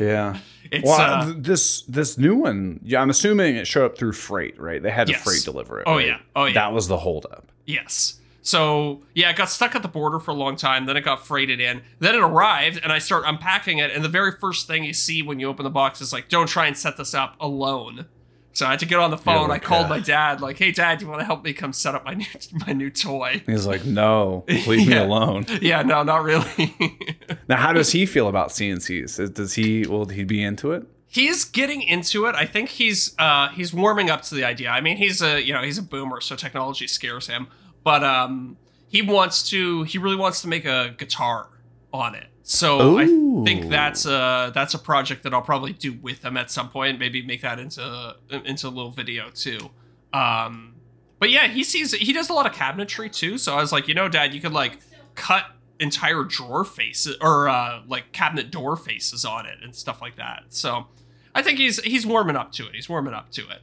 [0.00, 0.38] Yeah.
[0.70, 0.98] it's well,
[1.28, 4.82] uh, this this new one, yeah, I'm assuming it showed up through freight, right?
[4.82, 5.22] They had to Yes.
[5.22, 5.84] freight deliver it.
[5.86, 6.06] Oh, right?
[6.06, 6.18] yeah.
[6.34, 6.54] Oh, yeah.
[6.54, 7.44] That was the holdup.
[7.66, 8.18] Yes.
[8.40, 10.86] So yeah, it got stuck at the border for a long time.
[10.86, 11.82] Then it got freighted in.
[11.98, 13.90] Then it arrived, and I start unpacking it.
[13.90, 16.46] And the very first thing you see when you open the box is like, "Don't
[16.46, 18.06] try and set this up alone."
[18.54, 19.50] So I had to get on the phone.
[19.50, 21.72] I called uh, my dad, like, "Hey, dad, do you want to help me come
[21.72, 22.26] set up my new
[22.66, 25.44] my new toy?" He's like, no, leave me alone.
[25.60, 26.74] yeah, no, not really.
[27.48, 29.34] Now, how does he feel about CNCs?
[29.34, 30.86] Does he will he be into it?
[31.08, 32.34] he's getting into it.
[32.34, 34.70] I think he's uh he's warming up to the idea.
[34.70, 37.48] I mean, he's a you know he's a boomer, so technology scares him.
[37.84, 38.56] But um,
[38.88, 39.82] he wants to.
[39.84, 41.48] He really wants to make a guitar
[41.92, 42.26] on it.
[42.46, 46.50] So I think that's a that's a project that I'll probably do with him at
[46.50, 46.98] some point.
[46.98, 49.70] Maybe make that into into a little video too.
[50.12, 50.74] Um,
[51.18, 53.38] but yeah, he sees he does a lot of cabinetry too.
[53.38, 54.78] So I was like, you know, Dad, you could like
[55.14, 55.46] cut
[55.80, 60.44] entire drawer faces or uh, like cabinet door faces on it and stuff like that.
[60.50, 60.88] So
[61.34, 62.74] I think he's he's warming up to it.
[62.74, 63.62] He's warming up to it.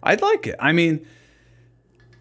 [0.00, 0.54] I'd like it.
[0.60, 1.04] I mean,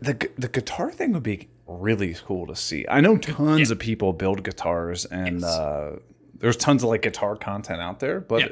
[0.02, 1.48] the the guitar thing would be
[1.80, 2.86] really cool to see.
[2.90, 3.74] I know tons Yeah.
[3.74, 5.50] of people build guitars, and Yes.
[5.50, 6.00] uh,
[6.40, 8.20] there's tons of like guitar content out there.
[8.20, 8.48] But Yeah.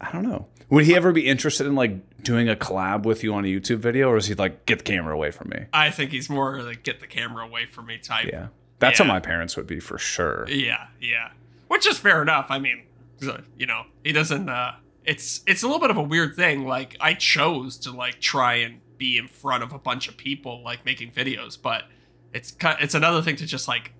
[0.00, 0.46] I don't know.
[0.70, 3.78] Would he ever be interested in like doing a collab with you on a YouTube
[3.78, 5.64] video, or is he like get the camera away from me?
[5.72, 8.26] I think he's more like get the camera away from me type.
[8.32, 9.06] Yeah, that's Yeah.
[9.06, 10.46] how my parents would be for sure.
[10.48, 11.30] Yeah, yeah.
[11.68, 12.46] Which is fair enough.
[12.50, 12.82] I mean,
[13.56, 14.72] you know, he doesn't uh
[15.04, 16.66] it's it's a little bit of a weird thing.
[16.66, 20.62] Like I chose to like try and be in front of a bunch of people
[20.62, 21.84] like making videos, but
[22.34, 23.92] it's ki- it's another thing to just like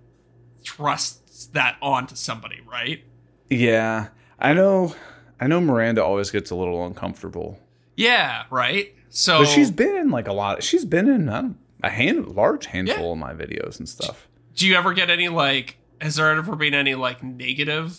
[0.64, 3.03] trust that onto somebody, right?
[3.51, 4.94] Yeah, I know.
[5.40, 7.59] I know Miranda always gets a little uncomfortable,
[7.97, 8.94] Yeah, right?
[9.11, 10.62] So but she's been in like a lot.
[10.62, 11.51] She's been in I
[11.83, 14.29] a hand, large handful of my videos and stuff.
[14.55, 17.97] do you ever get any like has there ever been any like negative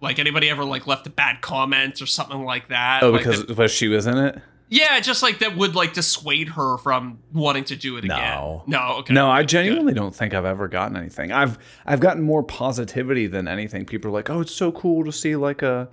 [0.00, 3.02] like anybody ever like left a bad comment or something like that?
[3.02, 4.38] Oh, Like, because because she was in it.
[4.70, 8.18] Yeah, just like that would like dissuade her from wanting to do it again.
[8.18, 8.62] No.
[8.66, 9.14] No, okay.
[9.14, 11.32] No, I good, genuinely don't think I've ever gotten anything.
[11.32, 13.86] I've I've gotten more positivity than anything.
[13.86, 15.88] People are like, "Oh, it's so cool to see like a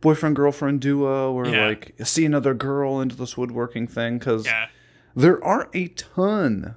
[0.00, 1.68] boyfriend girlfriend duo or Yeah.
[1.68, 4.44] like see another girl into this woodworking thing cuz.
[4.46, 4.66] Yeah.
[5.14, 6.74] there aren't a ton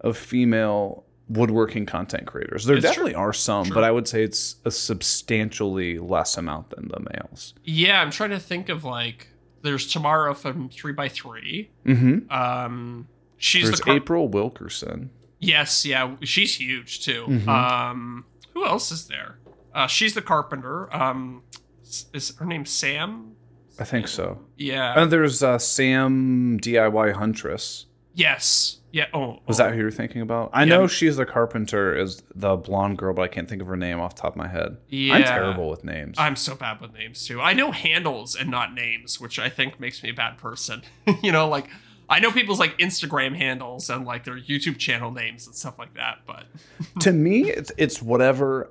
[0.00, 2.64] of female woodworking content creators.
[2.64, 2.90] There It's true.
[2.90, 3.74] definitely are some, True.
[3.74, 7.54] but I would say it's a substantially less amount than the males.
[7.64, 9.28] Yeah, I'm trying to think of like
[9.62, 11.70] there's Tamara from three by three.
[11.86, 12.30] Mhm.
[12.30, 15.10] Um she's There's the car- April Wilkerson.
[15.38, 17.26] Yes, yeah, she's huge too.
[17.28, 17.48] Mhm.
[17.48, 19.38] Um who else is there?
[19.74, 20.94] Uh she's the carpenter.
[20.94, 21.42] Um
[21.82, 23.32] s- is her name Sam?
[23.78, 24.38] I think so.
[24.58, 25.00] Yeah.
[25.00, 27.86] And there's uh, Sam DIY Huntress.
[28.14, 28.79] yes.
[28.92, 29.06] Yeah.
[29.14, 29.38] Oh.
[29.46, 29.64] Was oh.
[29.64, 30.50] that who you're thinking about?
[30.52, 30.76] I Yeah.
[30.76, 34.00] know she's the carpenter, is the blonde girl, but I can't think of her name
[34.00, 34.76] off the top of my head.
[34.88, 35.14] Yeah.
[35.14, 36.16] I'm terrible with names.
[36.18, 37.40] I'm so bad with names too.
[37.40, 40.82] I know handles and not names, which I think makes me a bad person.
[41.22, 41.68] you know, like
[42.08, 45.94] I know people's like Instagram handles and like their YouTube channel names and stuff like
[45.94, 46.44] that, but
[47.00, 48.70] to me, it's it's whatever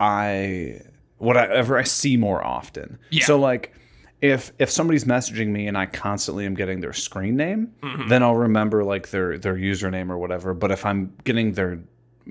[0.00, 0.80] I
[1.18, 2.98] whatever I see more often.
[3.10, 3.24] Yeah.
[3.24, 3.74] So like
[4.20, 8.08] if if somebody's messaging me and I constantly am getting their screen name, Mm-hmm.
[8.08, 10.54] then I'll remember like their their username or whatever.
[10.54, 11.80] But if I'm getting their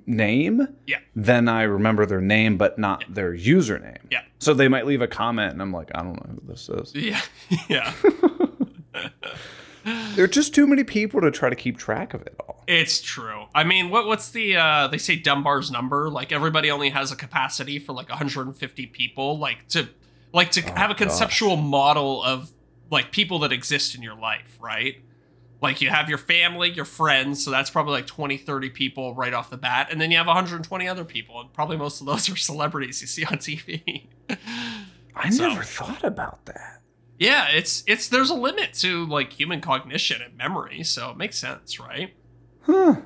[0.06, 1.00] name, yeah.
[1.15, 3.97] then I remember their name but not their username.
[4.12, 4.21] Yeah.
[4.39, 6.93] So they might leave a comment and I'm like, I don't know who this is.
[6.93, 7.21] Yeah.
[7.69, 7.93] Yeah.
[10.15, 12.62] There are just too many people to try to keep track of it all.
[12.67, 13.45] It's true.
[13.56, 16.10] I mean, what what's the uh they say Dunbar's number?
[16.10, 19.38] Like everybody only has a capacity for like 150 people.
[19.39, 19.88] Like to
[20.38, 21.00] like to have a gosh.
[21.00, 22.52] conceptual model of
[22.89, 25.02] like people that exist in your life, right?
[25.62, 29.34] Like you have your family, your friends, so that's probably like 20, 30 people right
[29.34, 32.30] off the bat, and then you have 120 other people, and probably most of those
[32.30, 34.08] are celebrities you see on TV.
[35.15, 36.82] I So- never thought about that.
[37.17, 41.38] yeah, it's it's there's a limit to like human cognition and memory, so it makes
[41.39, 42.13] sense, right?
[42.62, 42.97] Huh.
[42.97, 43.02] Yeah.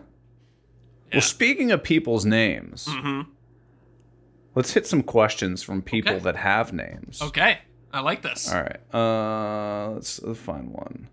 [1.14, 3.32] Well, speaking of people's names, Mm-hmm.
[4.56, 6.24] Let's hit some questions from people Okay.
[6.24, 7.22] that have names.
[7.22, 7.60] Okay,
[7.92, 8.52] I like this.
[8.52, 8.80] All right.
[8.94, 11.10] Uh, let's find one.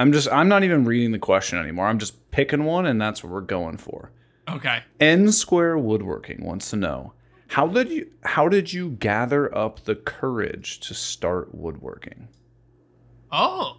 [0.00, 1.86] I'm just I'm not even reading the question anymore.
[1.86, 4.10] I'm just picking one, and that's what we're going for.
[4.48, 4.82] Okay.
[5.00, 7.12] N Square Woodworking wants to know
[7.48, 12.28] how did you how did you gather up the courage to start woodworking?
[13.30, 13.78] Oh.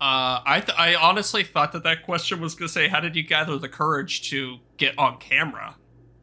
[0.00, 3.14] Uh, I th- I honestly thought that that question was going to say, how did
[3.14, 5.76] you gather the courage to get on camera?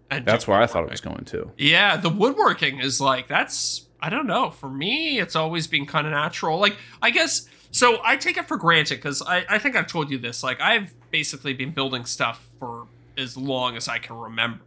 [0.10, 1.52] And That's where I thought it was going to.
[1.58, 4.52] Yeah, the woodworking is like that's I don't know.
[4.52, 6.60] For me, it's always been kind of natural.
[6.60, 8.00] Like I guess so.
[8.04, 10.44] I take it for granted because I I think I've told you this.
[10.44, 14.64] Like I've basically been building stuff for as long as I can remember.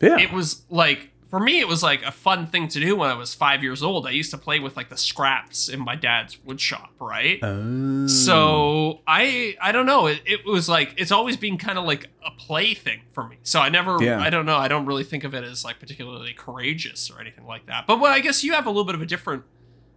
[0.00, 0.18] Yeah.
[0.18, 3.14] It was like for me, it was like a fun thing to do when I
[3.14, 4.06] was five years old.
[4.06, 7.38] I used to play with like the scraps in my dad's wood shop, right?
[7.42, 8.06] Oh.
[8.06, 10.06] So I I don't know.
[10.06, 13.36] It, it was like it's always been kind of like a play thing for me.
[13.42, 14.18] So I never Yeah.
[14.18, 14.56] I don't know.
[14.56, 17.86] I don't really think of it as like particularly courageous or anything like that.
[17.86, 19.42] But well, I guess you have a little bit of a different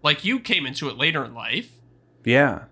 [0.03, 1.71] like you came into it later in life.
[2.25, 2.63] Yeah.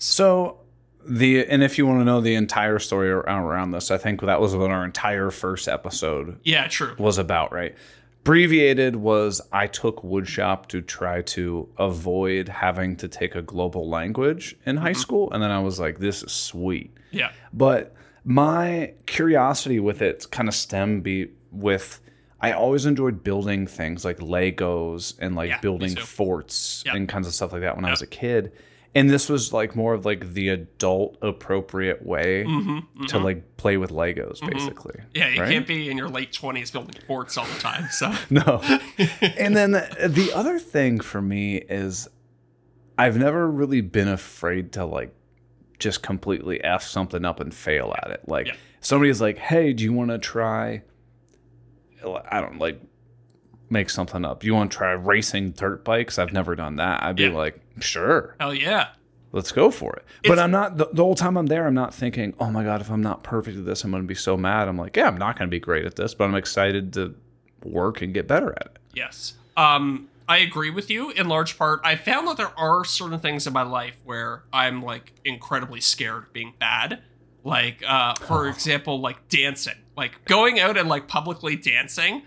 [0.00, 0.58] So
[1.06, 4.20] the and if you want to know the entire story around, around this, I think
[4.22, 6.94] that was what our entire first episode Yeah, true.
[6.98, 7.74] was about, right?
[8.28, 14.54] Abbreviated was I took woodshop to try to avoid having to take a global language
[14.66, 15.00] in high mm-hmm.
[15.00, 17.32] school, and then I was like, "This is sweet." Yeah.
[17.54, 22.02] But my curiosity with it kind of stemmed be with
[22.38, 27.32] I always enjoyed building things like Legos and like Yeah, building forts and kinds of
[27.32, 28.52] stuff like that when I was a kid.
[28.94, 33.76] And this was like more of like the adult appropriate way Mm-hmm, to like play
[33.76, 35.00] with Legos, basically.
[35.14, 35.50] Yeah, you right?
[35.50, 37.88] can't be in your late twenties building forts all the time.
[37.90, 38.60] So No.
[39.20, 42.08] and then the, the other thing for me is
[42.96, 45.14] I've never really been afraid to like
[45.78, 48.22] just completely F something up and fail at it.
[48.26, 48.54] Like Yeah.
[48.80, 50.82] somebody's like, hey, do you want to try,
[52.30, 52.80] I don't like,
[53.70, 54.44] make something up.
[54.44, 56.18] You want to try racing dirt bikes?
[56.18, 57.02] I've never done that.
[57.02, 57.30] I'd be Yeah.
[57.30, 58.88] like, sure, hell yeah.
[59.32, 60.04] let's go for it.
[60.24, 62.80] But I'm not, the, the whole time I'm there, I'm not thinking, oh my God,
[62.80, 64.68] if I'm not perfect at this, I'm going to be so mad.
[64.68, 67.14] I'm like, yeah, I'm not going to be great at this, but I'm excited to
[67.64, 68.78] work and get better at it.
[68.94, 69.34] Yes.
[69.56, 71.80] Um, I agree with you in large part.
[71.84, 76.24] I found that there are certain things in my life where I'm like incredibly scared
[76.24, 77.02] of being bad.
[77.44, 78.50] Like, uh, for Oh.
[78.50, 79.76] example, like dancing.
[79.96, 82.22] Like going out and like publicly dancing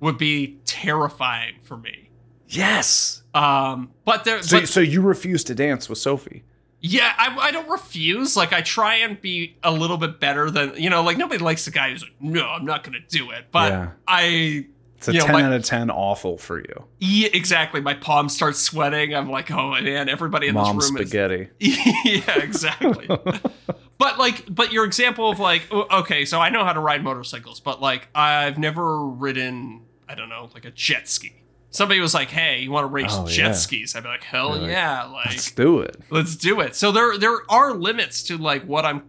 [0.00, 2.10] would be terrifying for me.
[2.48, 3.22] Yes.
[3.34, 6.44] Um, but there, So, but so you refuse to dance with Sophie?
[6.80, 8.36] yeah, I, I don't refuse.
[8.36, 11.02] Like, I try and be a little bit better than you know.
[11.02, 13.46] Like, nobody likes the guy who's like, no, I'm not gonna do it.
[13.50, 13.90] But Yeah.
[14.06, 14.66] I
[14.98, 16.84] It's a You know, 10 my- out of 10 awful for you.
[17.00, 17.80] Yeah, exactly.
[17.80, 19.14] My palms start sweating.
[19.14, 21.48] I'm like, oh man, everybody in Mom this room spaghetti.
[21.58, 21.74] is.
[21.76, 22.22] Spaghetti.
[22.26, 23.06] yeah, exactly.
[23.98, 27.58] but like, but your example of like, okay, so I know how to ride motorcycles,
[27.58, 31.42] but like, I've never ridden, I don't know, like a jet ski.
[31.70, 33.52] Somebody was like, hey, you want to race Oh, jet yeah.
[33.52, 33.94] skis?
[33.96, 35.96] I'd be like, hell like, yeah, like, Let's do it.
[36.10, 36.74] let's do it.
[36.74, 39.02] So there, there are limits to like what I'm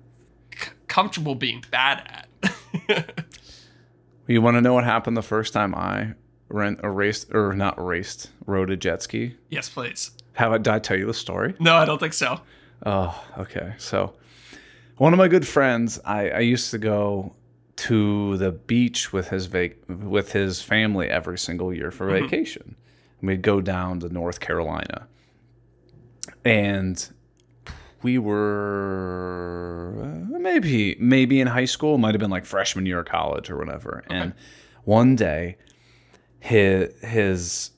[0.54, 2.26] c- comfortable being bad
[2.90, 3.16] at.
[4.28, 6.14] You want to know what happened the first time I
[6.50, 9.36] rent erased or not raced rode a jet ski?
[9.50, 10.12] yes, please.
[10.34, 11.56] Have I, did I tell you the story?
[11.60, 12.42] No, I don't think so.
[12.86, 13.74] Oh, okay.
[13.78, 14.14] So,
[14.98, 17.34] one of my good friends, I, I used to go
[17.78, 22.76] to the beach with his vac- with his family every single year for vacation.
[23.22, 25.08] We'd go down to North Carolina,
[26.44, 27.08] and
[28.04, 33.06] we were uh, maybe maybe in high school, might have been like freshman year of
[33.06, 34.04] college or whatever.
[34.10, 34.34] And
[34.84, 35.58] one day,
[36.40, 37.72] his his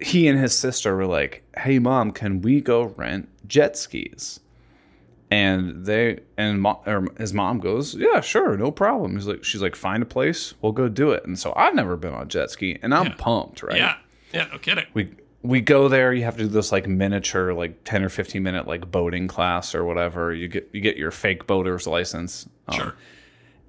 [0.00, 4.40] he and his sister were like, "Hey, mom, can we go rent jet skis?"
[5.30, 9.14] And they and mo- or his mom goes, yeah, sure, no problem.
[9.14, 11.26] He's like, she's like, find a place, we'll go do it.
[11.26, 13.14] And so I've never been on a jet ski, and I'm Yeah.
[13.18, 13.76] pumped, right?
[13.76, 13.96] Yeah.
[14.32, 14.46] Yeah.
[14.52, 14.86] No kidding.
[14.94, 15.10] we
[15.42, 18.66] we go there you have to do this like miniature like 10 or 15 minute
[18.66, 22.94] like boating class or whatever you get you get your fake boater's license um, Sure.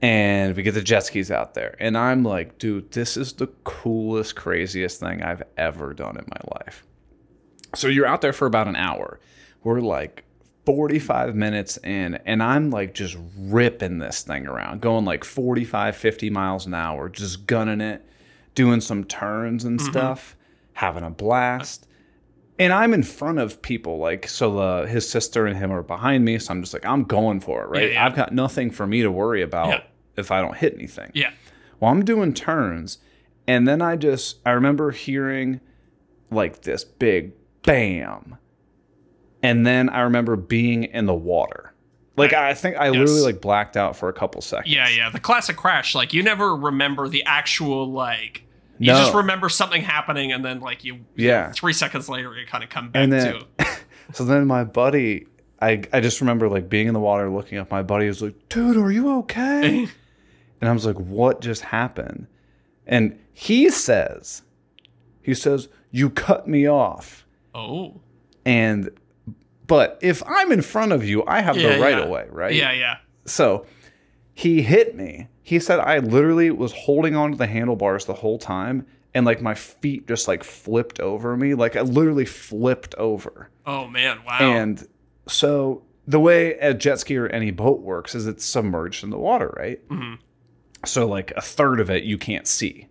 [0.01, 3.45] and we get the jet skis out there and i'm like dude this is the
[3.65, 6.83] coolest craziest thing i've ever done in my life
[7.75, 9.19] so you're out there for about an hour
[9.63, 10.23] we're like
[10.69, 16.29] 45 minutes in and i'm like just ripping this thing around going like 45 50
[16.29, 18.05] miles an hour just gunning it
[18.53, 19.89] doing some turns and mm-hmm.
[19.89, 20.35] stuff
[20.73, 21.87] having a blast
[22.59, 24.53] and i'm in front of people like so
[24.83, 27.63] the, his sister and him are behind me so i'm just like i'm going for
[27.63, 28.05] it right Yeah, yeah.
[28.05, 29.81] i've got nothing for me to worry about Yeah.
[30.17, 31.31] if i don't hit anything Yeah.
[31.79, 32.99] well, I'm doing turns,
[33.47, 35.61] and then I just I remember hearing
[36.29, 37.31] like this big
[37.63, 38.37] bam,
[39.43, 41.73] and then I remember being in the water.
[42.17, 44.73] Like I think I literally like blacked out for a couple seconds.
[44.73, 44.89] Yeah.
[44.89, 45.09] Yeah.
[45.09, 45.95] The classic crash.
[45.95, 48.43] Like you never remember the actual like.
[48.77, 48.97] You No.
[48.99, 50.99] just remember something happening, and then like you.
[51.15, 51.51] Yeah.
[51.51, 53.65] Three seconds later, you kind of come back And then to.
[54.13, 55.27] so then my buddy,
[55.61, 57.71] I I just remember like being in the water, looking up.
[57.71, 59.87] My buddy was like, "Dude, are you okay?"
[60.61, 62.27] and I was like, "What just happened?"
[62.87, 64.41] And he says,
[65.21, 67.99] he says, "You cut me off." Oh.
[68.45, 68.89] And
[69.69, 72.03] but if I'm in front of you, I have Yeah, the right yeah.
[72.03, 72.53] of way, right?
[72.53, 72.73] Yeah.
[72.73, 72.97] Yeah.
[73.25, 73.65] So
[74.33, 75.29] he hit me.
[75.41, 79.55] He said I literally was holding onto the handlebars the whole time and like my
[79.55, 81.53] feet just like flipped over me.
[81.53, 83.49] Like I literally flipped over.
[83.65, 84.19] Oh man.
[84.25, 84.39] Wow.
[84.39, 84.85] And
[85.27, 89.17] so the way a jet ski or any boat works is it's submerged in the
[89.17, 89.87] water, right?
[89.89, 90.17] Mhm.
[90.85, 92.87] So like a third of it you can't see.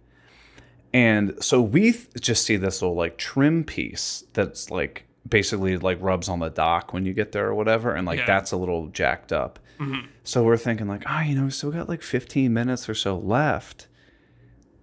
[0.92, 5.98] And so we th- just see this little like trim piece that's like basically like
[6.00, 8.26] rubs on the dock when you get there or whatever, and like Yeah.
[8.26, 9.58] that's a little jacked up.
[9.78, 10.06] Mhm.
[10.24, 13.16] So we're thinking like, ah, you know, we still got like 15 minutes or so
[13.18, 13.86] left.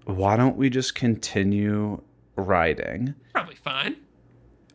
[0.05, 2.01] Why don't we just continue
[2.35, 3.15] riding?
[3.33, 3.95] Probably fine.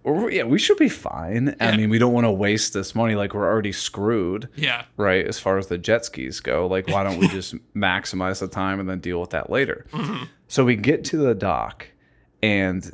[0.02, 1.54] Or yeah, we should be fine.
[1.60, 3.14] I mean, we don't want to waste this money.
[3.14, 4.84] Like we're already screwed, Yeah.
[4.96, 5.26] right?
[5.26, 8.80] As far as the jet skis go, like why don't we just maximize the time
[8.80, 9.84] and then deal with that later?
[9.92, 10.26] Mhm.
[10.48, 11.86] So we get to the dock,
[12.42, 12.90] and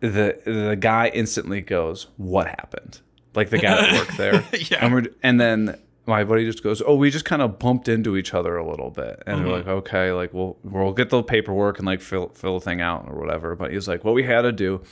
[0.00, 3.00] the the guy instantly goes, "What happened?"
[3.34, 4.84] Like the guy that worked there, Yeah.
[4.84, 8.16] and we're and then my buddy just goes, "Oh, we just kind of bumped into
[8.16, 9.56] each other a little bit," and they're Mhm.
[9.58, 13.06] like, "Okay, like we'll we'll get the paperwork and like fill fill the thing out
[13.08, 14.82] or whatever." But he's like, "What we had to do."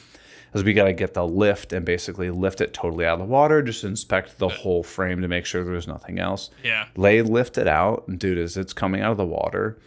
[0.54, 3.30] Is we got to get the lift and basically lift it totally out of the
[3.30, 6.86] water, just inspect the whole frame to make sure there's nothing else Yeah.
[6.96, 9.78] lay lift it out and dude as it's coming out of the water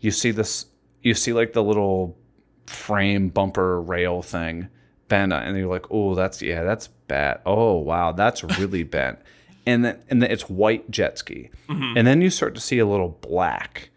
[0.00, 0.66] you see this
[1.00, 2.18] you see like the little
[2.66, 4.68] frame bumper rail thing
[5.08, 7.40] bend and you're like oh that's yeah that's bad.
[7.44, 9.18] Oh wow that's really bent.
[9.66, 11.50] And then and then it's white jet ski.
[11.68, 11.96] Mm-hmm.
[11.98, 13.90] And then you start to see a little black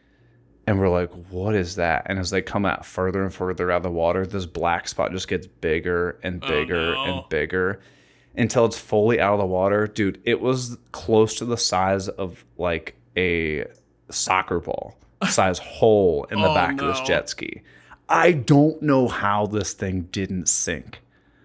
[0.66, 2.04] and we're like what is that?
[2.08, 5.12] And as they come out further and further out of the water this black spot
[5.12, 7.04] just gets bigger and Oh, bigger no.
[7.04, 7.80] and bigger
[8.36, 9.88] until it's fully out of the water.
[9.88, 13.66] Dude it was close to the size of like a
[14.10, 14.98] soccer ball
[15.30, 17.06] size hole in the Oh, back of this no.
[17.06, 17.62] jet ski
[18.10, 21.00] i don't know how this thing didn't sink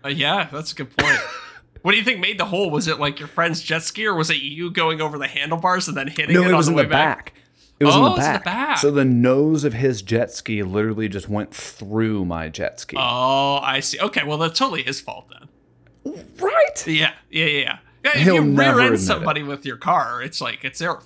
[0.04, 1.18] Uh, yeah, that's a good point.
[1.82, 2.70] what do you think made the hole?
[2.70, 5.86] Was it like your friend's jet ski, or was it you going over the handlebars
[5.88, 7.34] and then hitting no it, it on was the in way the back.
[7.78, 8.44] it was Oh, in the it's in the back.
[8.44, 8.78] back.
[8.78, 13.58] so the nose of his jet ski literally just went through my jet ski Oh,
[13.62, 13.98] I see.
[14.00, 16.24] Okay, well that's totally his fault then.
[16.40, 17.46] right Yeah, yeah, yeah.
[17.46, 17.78] yeah.
[18.04, 18.98] yeah if He'll you rear end it.
[18.98, 20.98] somebody with your car, it's like it's their,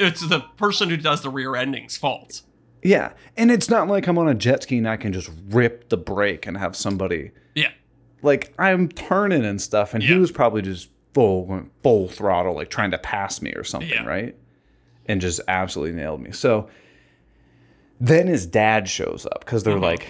[0.00, 2.42] it's the person who does the rear ending's fault.
[2.84, 5.88] Yeah and it's not like i'm on a jet ski and i can just rip
[5.88, 7.70] the brake and have somebody Yeah,
[8.22, 10.18] like I'm turning and stuff, and he Yeah.
[10.18, 14.04] was probably just full full throttle, like trying to pass me or something, Yeah.
[14.06, 14.34] right?
[15.06, 16.32] And just absolutely nailed me.
[16.32, 16.68] So
[18.00, 19.82] then his dad shows up because they're Mhm.
[19.82, 20.06] like,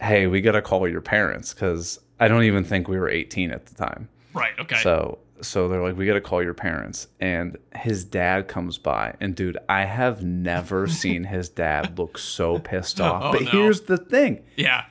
[0.00, 3.66] "Hey, we gotta call your parents," because I don't even think we were 18 at
[3.66, 4.08] the time.
[4.32, 4.52] right.
[4.60, 4.76] Okay.
[4.76, 9.34] So so they're like, "We gotta call your parents," and his dad comes by, and
[9.34, 13.22] dude, I have never seen his dad look so pissed oh, off.
[13.24, 13.50] Oh, but no.
[13.50, 14.42] here's the thing.
[14.56, 14.84] yeah.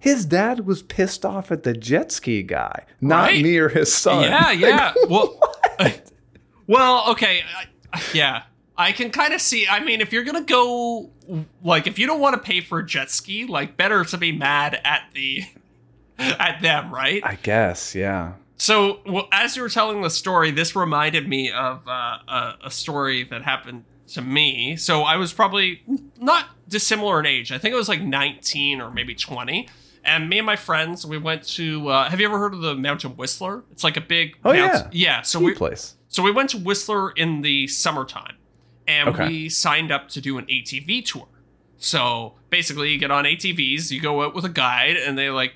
[0.00, 3.42] His dad was pissed off at the jet ski guy, not Right.
[3.42, 4.22] me or his son.
[4.22, 4.94] Yeah, yeah.
[5.08, 5.40] well,
[6.68, 7.42] well, okay.
[7.92, 8.42] I, yeah,
[8.76, 9.66] I can kind of see.
[9.66, 11.10] I mean, if you're gonna go,
[11.64, 14.30] like, if you don't want to pay for a jet ski, like, better to be
[14.30, 15.42] mad at the
[16.18, 17.20] at them, right?
[17.24, 18.34] I guess, yeah.
[18.58, 22.70] So, well, as you were telling the story, this reminded me of uh, a, a
[22.70, 24.76] story that happened to me.
[24.76, 25.82] So, I was probably
[26.18, 27.52] not dissimilar in age.
[27.52, 29.68] I think I was like 19 or maybe 20.
[30.04, 31.88] and me and my friends we went to.
[31.88, 33.62] Uh, have you ever heard of the Mountain Whistler?
[33.70, 34.36] It's like a big.
[34.44, 35.22] Oh, mount- yeah.
[35.22, 35.94] So Ski we place.
[36.08, 38.36] so we went to Whistler in the summertime,
[38.88, 39.28] and Okay.
[39.28, 41.28] we signed up to do an ATV tour.
[41.76, 45.54] So basically, you get on ATVs, you go out with a guide, and they like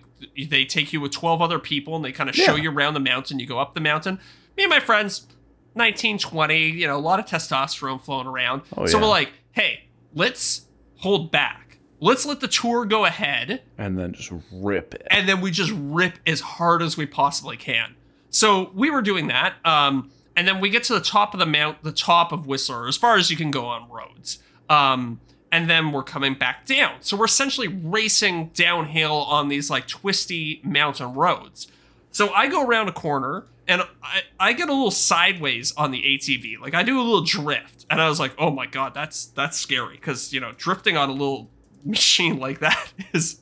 [0.49, 2.63] they take you with twelve other people, and they kind of show Yeah.
[2.65, 3.39] you around the mountain.
[3.39, 4.19] You go up the mountain.
[4.57, 5.27] Me and my friends,
[5.75, 8.63] 19, 20, you know, a lot of testosterone flowing around.
[8.77, 9.03] Oh, so yeah.
[9.05, 10.67] we're like, hey, let's
[10.99, 11.79] hold back.
[12.01, 15.07] Let's let the tour go ahead And then just rip it.
[15.11, 17.95] and then we just rip as hard as we possibly can.
[18.29, 21.47] So we were doing that, um, and then we get to the top of the
[21.47, 25.21] mount, the top of Whistler, as far as you can go on roads, um,
[25.53, 26.97] and then we're coming back down.
[27.01, 31.69] So we're essentially racing downhill on these like twisty mountain roads.
[32.11, 36.03] So I go around a corner and I, I get a little sideways on the
[36.03, 36.59] ATV.
[36.59, 37.87] Like I do a little drift.
[37.91, 39.99] And I was like, oh my God, that's that's scary.
[39.99, 41.51] Cause you know, drifting on a little
[41.85, 43.41] machine like that is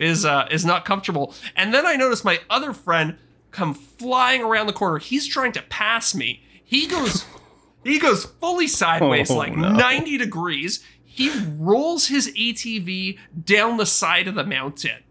[0.00, 1.34] is uh is not comfortable.
[1.56, 3.16] And then I notice my other friend
[3.50, 4.98] come flying around the corner.
[4.98, 6.42] He's trying to pass me.
[6.64, 7.24] He goes
[7.84, 9.70] he goes fully sideways, Oh, like no.
[9.72, 10.84] 90 degrees.
[11.18, 15.02] He rolls his ATV down the side of the mountain.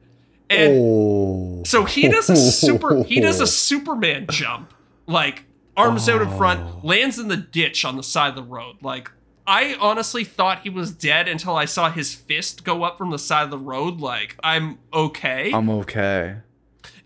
[0.49, 1.63] And oh.
[1.65, 4.73] so he does a super he does a Superman jump,
[5.05, 5.43] like
[5.75, 6.37] arms out in Oh.
[6.37, 8.77] front, lands in the ditch on the side of the road.
[8.81, 9.11] Like
[9.45, 13.19] I honestly thought he was dead until I saw his fist go up from the
[13.19, 13.99] side of the road.
[13.99, 15.51] Like I'm okay.
[15.53, 16.37] I'm okay.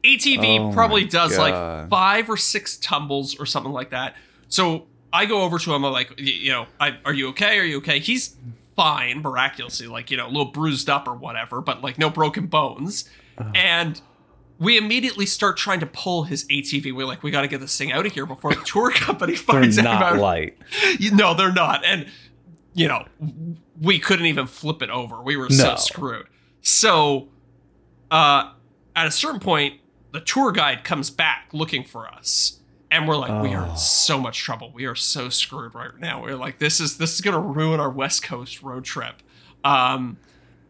[0.03, 1.41] ATV Oh probably does God.
[1.41, 4.15] like five or six tumbles or something like that.
[4.49, 5.83] So I go over to him.
[5.83, 7.57] I'm like, you know, I, are you okay?
[7.59, 7.99] Are you okay?
[7.99, 8.35] He's
[8.75, 12.47] fine, miraculously, like you know, a little bruised up or whatever, but like no broken
[12.47, 13.09] bones.
[13.37, 13.51] Uh-huh.
[13.55, 14.01] And
[14.59, 16.93] we immediately start trying to pull his ATV.
[16.93, 19.33] We're like, we got to get this thing out of here before the tour company
[19.33, 20.21] They're finds out not about it.
[20.21, 20.57] light.
[20.99, 21.83] You- No, they're not.
[21.85, 22.05] And
[22.73, 23.05] you know,
[23.81, 25.21] we couldn't even flip it over.
[25.21, 26.27] We were so screwed.
[26.61, 27.27] So,
[28.09, 28.51] uh,
[28.95, 29.79] at a certain point,
[30.13, 32.60] the tour guide comes back looking for us,
[32.91, 33.71] and we're like, we are Oh.
[33.71, 34.71] in so much trouble.
[34.73, 36.21] We are so screwed right now.
[36.21, 39.23] We're like, this is this is gonna ruin our West Coast road trip.
[39.63, 40.17] Um,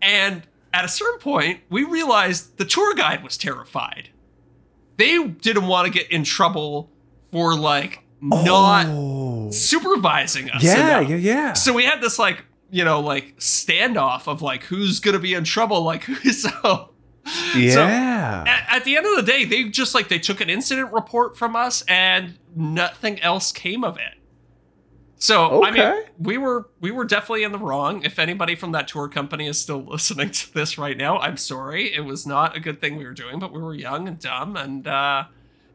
[0.01, 0.43] and
[0.74, 4.09] at a certain point, we realized the tour guide was terrified.
[4.97, 6.89] They didn't want to get in trouble
[7.32, 9.49] for like not Oh.
[9.51, 10.63] supervising us.
[10.63, 11.09] Yeah, enough.
[11.09, 11.53] yeah, yeah.
[11.53, 15.43] So we had this like, you know, like standoff of like who's gonna be in
[15.43, 16.90] trouble, like who's so
[17.55, 18.43] yeah.
[18.47, 21.38] at, at the end of the day, they just like they took an incident report
[21.38, 24.21] from us and nothing else came of it.
[25.21, 28.03] So I mean, we were we were definitely in the wrong.
[28.03, 31.93] If anybody from that tour company is still listening to this right now, I'm sorry.
[31.93, 34.55] It was not a good thing we were doing, but we were young and dumb,
[34.57, 35.25] and uh,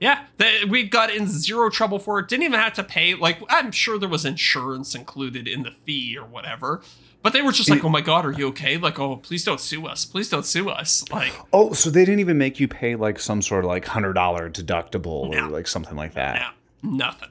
[0.00, 2.26] yeah, they, we got in zero trouble for it.
[2.28, 3.14] Didn't even have to pay.
[3.14, 6.82] Like I'm sure there was insurance included in the fee or whatever.
[7.26, 9.58] But they were just like, "Oh my god, are you okay?" Like, "Oh, please don't
[9.58, 10.04] sue us.
[10.04, 13.42] Please don't sue us." Like, oh, so they didn't even make you pay like some
[13.42, 15.46] sort of like hundred dollar deductible No.
[15.46, 16.54] or like something like that.
[16.84, 17.30] no, nothing.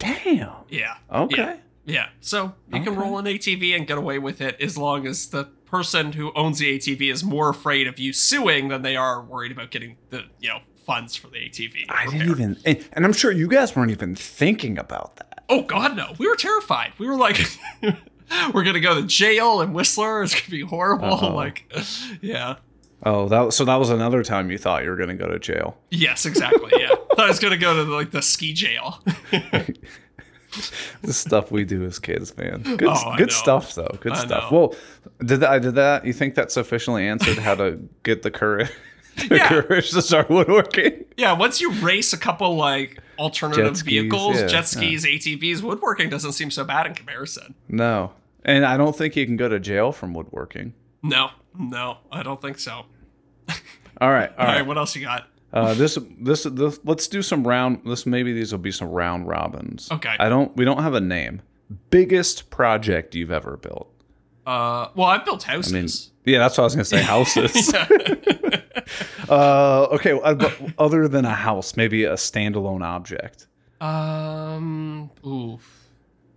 [0.00, 0.50] Damn.
[0.68, 0.94] Yeah.
[1.12, 1.36] Okay.
[1.36, 1.56] Yeah.
[1.84, 2.08] Yeah.
[2.20, 5.44] So you can roll an ATV and get away with it as long as the
[5.66, 9.52] person who owns the ATV is more afraid of you suing than they are worried
[9.52, 11.84] about getting the you know funds for the ATV.
[11.88, 15.44] I didn't even, and, and I'm sure you guys weren't even thinking about that.
[15.48, 16.14] Oh God, no!
[16.18, 16.92] We were terrified.
[16.98, 17.38] We were like,
[18.54, 20.22] we're gonna go to jail in Whistler.
[20.22, 21.12] It's gonna be horrible.
[21.14, 21.34] Uh-oh.
[21.38, 21.72] Like,
[22.20, 22.56] yeah.
[23.04, 25.38] Oh, that so that was another time you thought you were going to go to
[25.38, 25.78] jail.
[25.90, 26.72] Yes, exactly.
[26.76, 26.94] Yeah.
[27.18, 28.98] I was gonna go to like the ski jail.
[31.02, 32.62] the stuff we do as kids, man.
[32.62, 33.96] Good, Oh, good stuff though.
[34.00, 34.50] Good I stuff.
[34.50, 34.58] know.
[34.58, 34.74] Well,
[35.24, 36.04] did I Did that?
[36.06, 38.70] You think that sufficiently answered how to get the courage,
[39.30, 39.48] Yeah.
[39.60, 41.04] to start woodworking?
[41.16, 45.62] Yeah, once you race a couple like alternative Jet skis, vehicles, yeah, jet skis, ATVs,
[45.62, 47.54] woodworking doesn't seem so bad in comparison.
[47.68, 48.12] No,
[48.44, 50.74] and I don't think you can go to jail from woodworking.
[51.02, 52.86] No, no, I don't think so.
[54.00, 54.66] All right, all All right, right.
[54.66, 55.28] what else you got?
[55.52, 56.78] Uh, this, this, this.
[56.84, 57.80] Let's do some round.
[57.84, 59.88] This maybe these will be some round robins.
[59.90, 60.14] Okay.
[60.18, 60.54] I don't.
[60.56, 61.42] We don't have a name.
[61.90, 63.90] Biggest project you've ever built.
[64.48, 66.10] Uh, well, I've built I mean, houses.
[66.24, 67.02] yeah, that's what I was gonna say.
[67.02, 67.74] Houses.
[69.28, 70.18] Uh, okay.
[70.22, 73.46] uh, but Other than a house, maybe a standalone object.
[73.82, 75.74] um, oof.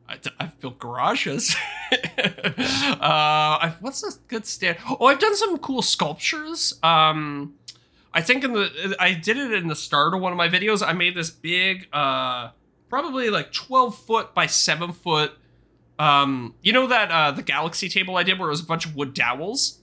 [0.10, 1.56] I, have built garages.
[1.94, 4.78] uh, I've, what's a good stand?
[5.00, 6.78] Oh, I've done some cool sculptures.
[6.84, 7.54] Um,
[8.14, 10.86] I think in the I did it in the start of one of my videos.
[10.86, 12.50] I made this big, uh,
[12.90, 15.32] probably like twelve foot by seven foot.
[16.02, 18.86] Um, you know that uh, the galaxy table I did where it was a bunch
[18.86, 19.80] of wood dowels.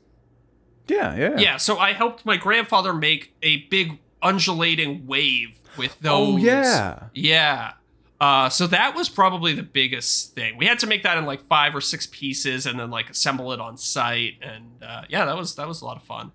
[0.88, 1.38] Yeah, yeah.
[1.38, 6.34] Yeah, so I helped my grandfather make a big undulating wave with those.
[6.34, 7.04] Oh yeah.
[7.14, 7.72] Yeah.
[8.20, 10.56] Uh, so that was probably the biggest thing.
[10.56, 13.52] We had to make that in like five or six pieces and then like assemble
[13.52, 14.38] it on site.
[14.42, 16.32] And uh, yeah, that was that was a lot of fun.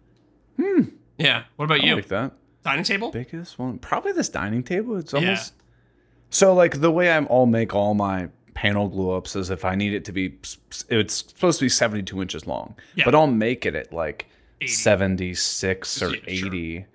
[0.57, 0.83] Hmm.
[1.17, 1.43] Yeah.
[1.57, 1.95] What about I you?
[1.95, 2.31] like that.
[2.63, 3.11] Dining table?
[3.11, 4.95] Biggest one, probably this dining table.
[4.95, 5.19] It's Yeah.
[5.19, 5.53] almost
[6.29, 7.27] so like the way I'm.
[7.29, 8.29] I'll make all my
[8.63, 10.37] panel glue ups is if I need it to be.
[10.89, 13.03] It's supposed to be 72 inches long, Yeah.
[13.03, 14.27] but I'll make it at like
[14.61, 14.71] 80.
[14.71, 16.47] 76 or Yeah, sure.
[16.47, 16.85] 80.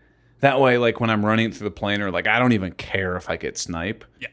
[0.40, 3.28] That way, like when I'm running through the planer, like I don't even care if
[3.28, 4.04] I get snipe.
[4.18, 4.28] Yeah.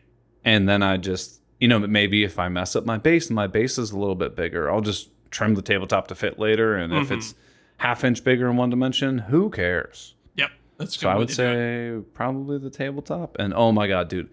[0.46, 3.48] And then I just, you know, maybe if I mess up my base and my
[3.48, 6.76] base is a little bit bigger, I'll just trim the tabletop to fit later.
[6.78, 7.18] And if Mhm.
[7.18, 7.36] it's
[7.78, 10.14] half inch bigger in one dimension, who cares?
[10.36, 10.52] Yep.
[10.78, 13.36] That's So I would say probably the tabletop.
[13.40, 14.30] And oh my god, dude,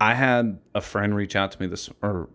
[0.00, 2.28] I had a friend reach out to me this or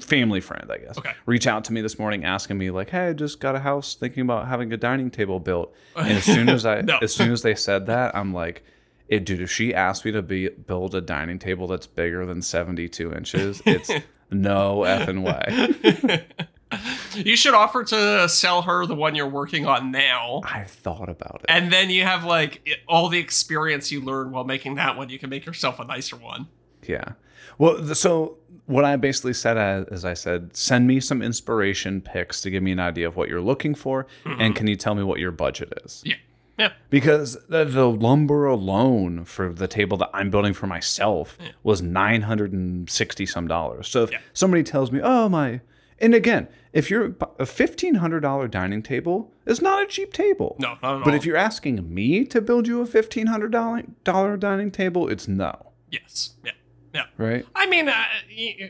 [0.00, 0.98] family friend, I guess.
[0.98, 1.12] Okay.
[1.26, 3.94] Reach out to me this morning asking me like, "Hey, I just got a house,
[3.94, 6.98] thinking about having a dining table built." And as soon as I No.
[7.02, 8.64] as soon as they said that, I'm like,
[9.08, 12.42] it, dude, if she asked me to be build a dining table that's bigger than
[12.42, 13.90] 72 inches, it's
[14.30, 16.24] no effing way.
[17.14, 20.40] you should offer to sell her the one you're working on now.
[20.44, 21.46] I've thought about it.
[21.48, 25.08] And then you have like all the experience you learned while making that one.
[25.08, 26.48] You can make yourself a nicer one.
[26.86, 27.12] Yeah.
[27.58, 32.40] Well, so what I basically said as, as I said, send me some inspiration pics
[32.42, 34.52] to give me an idea of what you're looking for, and mm-hmm.
[34.54, 36.02] can you tell me what your budget is?
[36.04, 36.16] Yeah.
[36.58, 36.72] Yeah.
[36.90, 42.52] Because the, the lumber alone for the table that I'm building for myself was hundred
[42.52, 43.88] and sixty some dollars.
[43.88, 44.18] So if Yeah.
[44.34, 45.60] somebody tells me, "Oh my,"
[45.98, 50.56] and again, if you're a fifteen hundred dollar dining table, it's not a cheap table.
[50.58, 51.14] No, not at But all.
[51.14, 55.72] if you're asking me to build you a fifteen hundred dollar dining table, it's no,
[55.90, 56.30] yes.
[56.44, 56.52] Yeah.
[56.94, 57.04] Yeah.
[57.16, 57.46] right?
[57.54, 58.04] I mean, uh,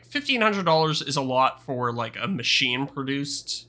[0.08, 3.66] fifteen hundred dollars is a lot for like a machine produced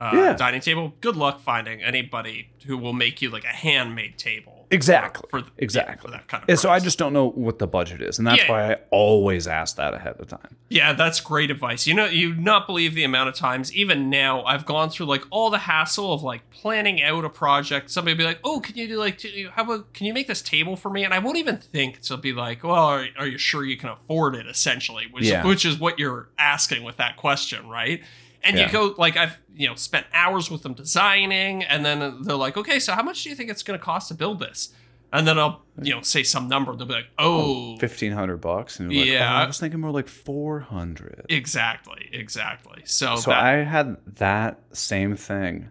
[0.00, 0.32] uh, Yeah.
[0.36, 0.94] dining table.
[1.00, 4.55] Good luck finding anybody who will make you like a handmade table.
[4.70, 5.28] Exactly.
[5.30, 5.96] For, for exactly.
[5.96, 6.48] for that kind of.
[6.48, 8.50] And so I just don't know what the budget is, and that's Yeah.
[8.50, 10.56] why I always ask that ahead of time.
[10.68, 11.86] Yeah, that's great advice.
[11.86, 15.22] You know, you not believe the amount of times, even now, I've gone through like
[15.30, 17.90] all the hassle of like planning out a project.
[17.90, 20.42] Somebody be like, "Oh, can you do like, t- how about can you make this
[20.42, 23.38] table for me?" And I won't even think to be like, "Well, are, are you
[23.38, 25.44] sure you can afford it?" Essentially, which Yeah.
[25.46, 28.02] which is what you're asking with that question, right?
[28.42, 28.66] And Yeah.
[28.66, 32.56] you go like I've you know spent hours with them designing, and then they're like,
[32.56, 34.72] "Okay, so how much do you think it's going to cost to build this?"
[35.12, 36.74] And then I'll you know say some number.
[36.76, 37.78] They'll be like, "Oh, oh.
[37.78, 39.32] Fifteen hundred bucks, and you're like, oh, Yeah.
[39.32, 41.24] oh, I was thinking more like four hundred.
[41.28, 45.68] exactly, exactly." So, So that, I had that same thing.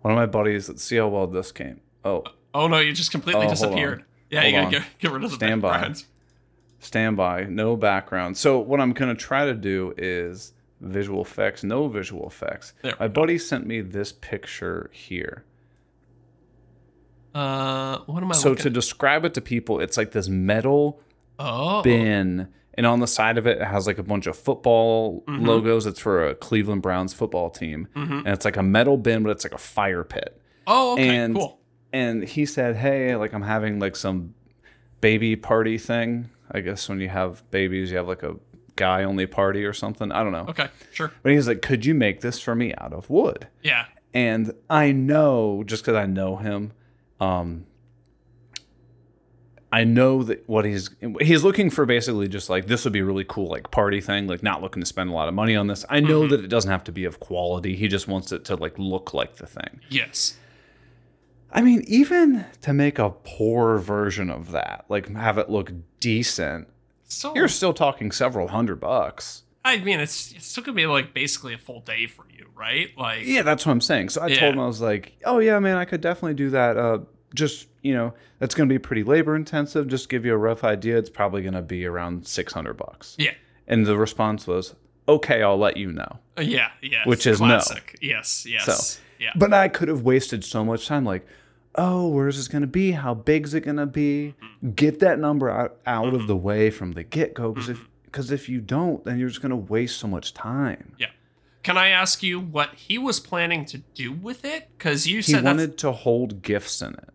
[0.00, 0.68] One of my buddies.
[0.68, 1.80] Let's see how well this came.
[2.04, 4.04] Oh, Oh no, you just completely Oh, disappeared.
[4.30, 5.92] Yeah, Hold you gotta get, get rid of the Stand by.
[6.80, 8.36] standby, no background.
[8.36, 12.72] So what I'm gonna try to do is visual effects, no visual effects.
[12.82, 13.12] There My go.
[13.14, 15.44] buddy sent me this picture here.
[17.34, 21.00] Uh, what am I So to describe it to people, it's like this metal
[21.38, 25.22] oh, bin and on the side of it it has like a bunch of football
[25.28, 25.44] Mm-hmm.
[25.46, 28.18] logos it's for a cleveland browns football team Mhm.
[28.20, 31.34] and it's like a metal bin but it's like a fire pit oh, okay, and
[31.36, 31.60] cool.
[31.92, 34.34] and he said hey like i'm having like some
[35.00, 38.34] baby party thing i guess when you have babies you have like a
[38.78, 41.12] guy only party or something i don't know Okay, sure.
[41.22, 44.92] but he's like could you make this for me out of wood Yeah, and I
[44.92, 46.72] know just because I know him,
[47.20, 47.66] um,
[49.70, 50.88] I know that what he's
[51.20, 54.26] he's looking for basically just like this would be a really cool like party thing,
[54.26, 55.84] like not looking to spend a lot of money on this.
[55.90, 57.76] I know that it doesn't have to be of quality.
[57.76, 59.80] He just wants it to like look like the thing.
[59.90, 60.38] yes,
[61.52, 65.70] I mean, even to make a poor version of that, like have it look
[66.00, 66.68] decent,
[67.08, 69.42] so you're still talking several hundred bucks.
[69.64, 72.88] I mean, it's it's still gonna be like basically a full day for you, right?
[72.96, 74.10] Like, Yeah, that's what I'm saying.
[74.10, 74.40] So I Yeah.
[74.40, 76.76] told him I was like, "Oh yeah, man, I could definitely do that.
[76.76, 76.98] Uh,
[77.34, 79.88] just you know, that's to be pretty labor intensive.
[79.88, 80.96] Just give you a rough idea.
[80.98, 83.32] It's probably to be around 600 bucks." yeah,
[83.66, 84.74] And the response was,
[85.08, 87.02] "Okay, I'll let you know." Uh, yeah, yeah.
[87.04, 87.60] Which is no.
[88.00, 89.32] Yes, yes, So, yeah.
[89.36, 91.26] But I could have wasted so much time, like,
[91.74, 92.92] "Oh, where's this going to be?
[92.92, 94.70] How big's it going to be?" Mm-hmm.
[94.72, 97.82] Get that number out, out of the way from the get go, because Mm-hmm.
[97.82, 100.94] if because if you don't, then you're just going to waste so much time.
[100.98, 101.08] yeah.
[101.62, 104.68] Can I ask you what he was planning to do with it?
[104.78, 107.10] Because you said that's wanted to hold gifts in it.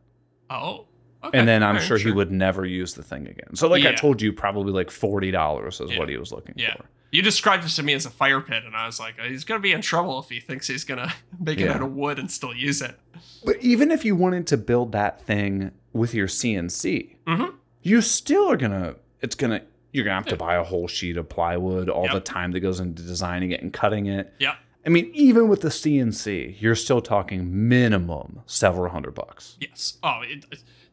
[0.52, 0.86] oh,
[1.24, 1.40] okay.
[1.40, 3.56] and then I'm alright, sure, he would never use the thing again.
[3.56, 5.98] So, like I told you, probably like forty dollars is Yeah.
[6.00, 6.76] what he was looking Yeah.
[6.76, 6.86] for.
[7.14, 9.60] You described this to me as a fire pit, and I was like, he's gonna
[9.62, 12.54] be in trouble if he thinks he's gonna make it out of wood and still
[12.54, 13.00] use it.
[13.46, 17.56] But even if you wanted to build that thing with your CNC, Mm-hmm.
[17.84, 18.96] you still are gonna.
[19.22, 19.62] It's gonna.
[19.92, 22.80] You're gonna have to buy a whole sheet of plywood, all the time that goes
[22.80, 24.34] into designing it and cutting it.
[24.40, 24.56] Yeah.
[24.86, 29.56] I mean, even with the CNC, you're still talking minimum several hundred bucks.
[29.62, 29.98] Yes.
[30.04, 30.46] Oh, it,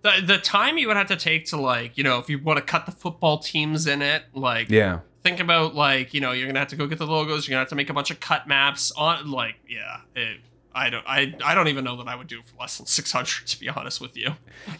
[0.02, 2.58] the the time you would have to take to like, you know, if you want
[2.58, 5.00] to cut the football teams in it, like, Yeah.
[5.22, 7.46] Think about like, you know, you're gonna have to go get the logos.
[7.46, 10.38] You're gonna have to make a bunch of cut maps on, like, yeah, it,
[10.74, 11.04] I don't.
[11.06, 13.46] I I don't even know that I would do it for less than six hundred.
[13.46, 14.30] To be honest with you.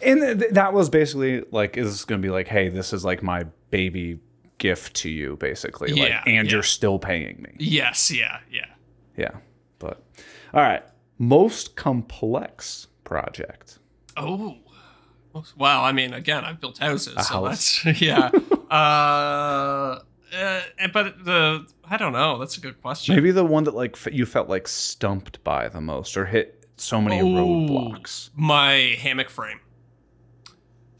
[0.05, 3.05] And th- that was basically like, is this going to be like, hey, this is
[3.05, 4.20] like my baby
[4.59, 5.88] gift to you, basically.
[5.93, 6.53] Like, Yeah, and yeah.
[6.53, 7.57] you're still paying me.
[7.59, 8.11] Yes.
[8.11, 8.38] Yeah.
[8.53, 8.66] Yeah.
[9.16, 9.30] Yeah.
[9.78, 10.03] But,
[10.55, 10.82] all right.
[11.18, 13.78] Most complex project.
[14.16, 14.57] Oh.
[15.57, 17.82] Well, I mean, again, I've built houses, so house.
[17.84, 18.30] that's yeah.
[18.70, 20.01] uh,
[20.34, 20.60] uh,
[20.92, 22.38] but the I don't know.
[22.38, 23.14] That's a good question.
[23.14, 26.64] Maybe the one that like f- you felt like stumped by the most or hit
[26.76, 27.34] so many Ooh.
[27.34, 28.30] roadblocks.
[28.34, 29.60] My hammock frame.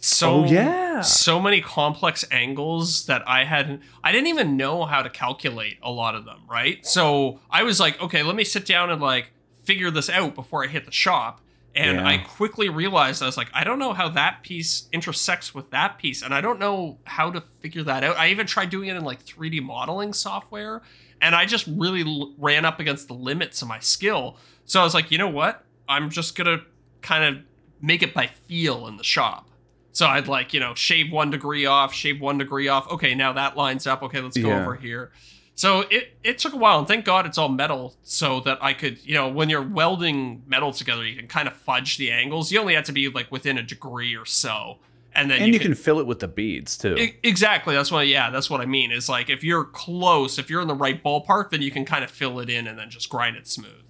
[0.03, 1.03] So Oh, yeah.
[1.03, 5.91] so many complex angles that I had I didn't even know how to calculate a
[5.91, 6.85] lot of them, right?
[6.87, 10.65] So I was like, okay, let me sit down and like figure this out before
[10.65, 11.41] I hit the shop.
[11.75, 12.07] And Yeah.
[12.09, 15.99] I quickly realized I was like, I don't know how that piece intersects with that
[15.99, 18.17] piece, and I don't know how to figure that out.
[18.17, 20.83] I even tried doing it in like 3D modeling software,
[21.23, 24.37] and I just really l- ran up against the limits of my skill.
[24.65, 25.65] So I was like, you know what?
[25.89, 26.59] I'm just gonna
[27.03, 27.43] kind of
[27.81, 29.49] make it by feel in the shop.
[29.93, 32.89] So I'd like, you know, shave one degree off, shave one degree off.
[32.91, 34.03] Okay, now that lines up.
[34.03, 34.61] Okay, let's go Yeah.
[34.63, 35.13] over here.
[35.61, 38.73] So it it took a while, and thank God it's all metal, so that I
[38.73, 42.51] could, you know, when you're welding metal together, you can kind of fudge the angles.
[42.51, 44.79] You only have to be like within a degree or so,
[45.15, 46.97] and then And you, can, fill it with the beads too.
[47.23, 47.75] Exactly.
[47.75, 48.07] That's what.
[48.09, 48.91] Yeah, that's what I mean.
[48.91, 52.05] Is like if you're close, if you're in the right ballpark, then you can kind
[52.05, 53.85] of fill it in and then just grind it smooth.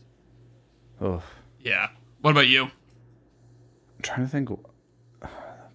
[1.00, 1.22] Ugh.
[1.60, 1.90] Yeah.
[2.20, 2.64] What about you?
[2.64, 4.50] I'm trying to think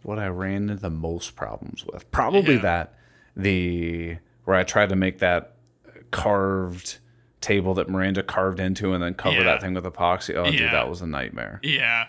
[0.04, 2.12] what I ran into the most problems with.
[2.12, 2.62] Probably Yeah.
[2.64, 2.94] that
[3.38, 5.55] the where I tried to make that
[6.16, 6.98] carved
[7.42, 9.44] table that Miranda carved into and then cover Yeah.
[9.44, 10.36] that thing with epoxy.
[10.36, 11.60] Oh, dude, that was a nightmare.
[11.64, 12.08] Yeah,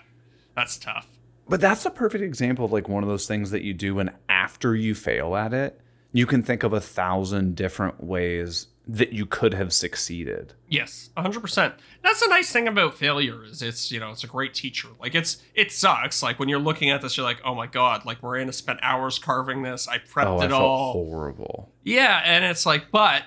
[0.55, 1.07] that's tough.
[1.49, 4.11] But that's a perfect example of like one of those things that you do, and
[4.29, 5.81] after you fail at it,
[6.13, 10.55] you can think of a thousand different ways that you could have succeeded.
[10.69, 11.75] Yes, 100%.
[12.03, 14.89] That's the nice thing about failure is it's, you know, it's a great teacher.
[15.01, 18.05] Like it's it sucks like when you're looking at this you're like, "Oh my god,
[18.07, 19.87] like Miranda spent hours carving this.
[19.89, 21.73] I prepped Oh, I it felt all." horrible.
[21.83, 23.23] Yeah, and it's like, but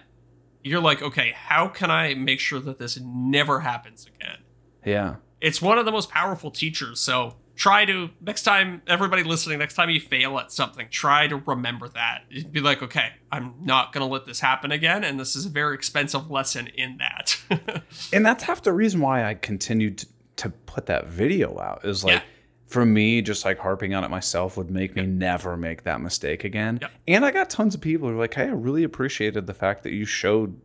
[0.69, 4.37] you're like, "Okay, how can I make sure that this never happens again?"
[4.85, 5.15] Yeah.
[5.41, 6.99] It's one of the most powerful teachers.
[6.99, 11.35] So try to next time everybody listening next time you fail at something try to
[11.35, 15.19] remember that You'd be like okay i'm not going to let this happen again and
[15.19, 17.37] this is a very expensive lesson in that
[18.13, 20.07] And that's half the reason why I continued to,
[20.37, 22.21] to put that video out is like Yeah.
[22.69, 26.43] For me, just like harping on it myself would make me never make that mistake
[26.43, 26.77] again.
[26.81, 26.91] Yep.
[27.07, 29.83] And I got tons of people who are like, hey, I really appreciated the fact
[29.83, 30.55] that you showed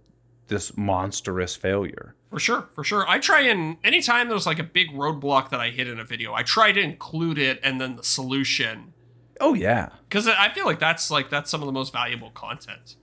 [0.48, 2.14] this monstrous failure.
[2.30, 3.08] For sure, for sure.
[3.08, 6.34] I try and anytime there's like a big roadblock that I hit in a video,
[6.34, 8.92] I try to include it and then the solution
[9.40, 9.88] Oh yeah.
[10.08, 12.96] because I feel like that's like that's some of the most valuable content.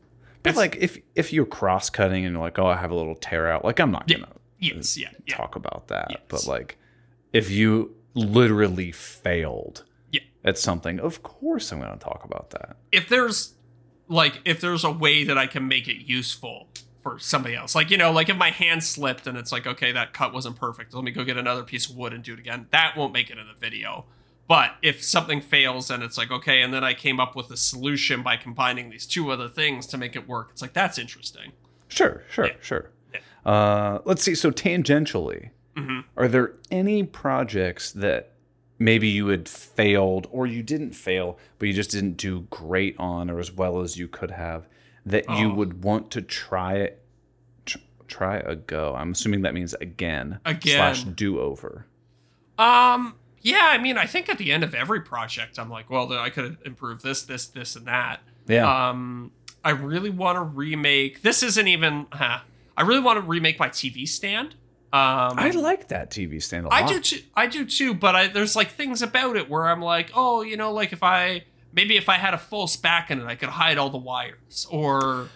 [0.43, 2.95] But It's- like if if you're cross cutting and you're like, oh, I have a
[2.95, 4.27] little tear out, like I'm not gonna
[4.59, 6.07] Yes, yeah, yeah, talk about that.
[6.11, 6.19] Yes.
[6.27, 6.77] But like
[7.33, 10.21] if you literally failed Yeah.
[10.43, 12.77] at something, of course I'm gonna talk about that.
[12.91, 13.55] If there's
[14.07, 16.67] like if there's a way that I can make it useful
[17.01, 19.91] for somebody else, like you know, like if my hand slipped and it's like, okay,
[19.93, 20.93] that cut wasn't perfect.
[20.93, 22.67] Let me go get another piece of wood and do it again.
[22.71, 24.05] That won't make it in the video.
[24.47, 27.57] But if something fails and it's like, okay, and then I came up with a
[27.57, 31.53] solution by combining these two other things to make it work, it's like that's interesting.
[31.87, 32.53] Sure, sure, Yeah.
[32.61, 32.89] sure.
[33.45, 34.35] Uh, let's see.
[34.35, 36.03] So tangentially, Mhm.
[36.17, 38.31] are there any projects that
[38.79, 43.29] maybe you had failed or you didn't fail, but you just didn't do great on
[43.29, 44.67] or as well as you could have
[45.05, 45.53] that you Oh.
[45.53, 47.03] would want to try it?
[47.65, 48.95] Tr- try a go.
[48.95, 50.75] I'm assuming that means again, Again.
[50.95, 51.85] slash do over.
[52.57, 56.11] Um, yeah, I mean, I think at the end of every project, I'm like, well,
[56.13, 58.19] I could improve this, this, this, and that.
[58.47, 58.89] Yeah.
[58.89, 59.31] Um,
[59.63, 61.21] I really want to remake.
[61.21, 62.07] This isn't even.
[62.11, 62.39] Huh,
[62.75, 64.55] I really want to remake my TV stand.
[64.93, 66.83] Um, I like that TV stand a lot.
[66.83, 67.19] I do too.
[67.35, 67.93] I do too.
[67.93, 71.01] But I, there's like things about it where I'm like, oh, you know, like if
[71.03, 73.97] I maybe if I had a full spack in it, I could hide all the
[73.97, 75.29] wires, or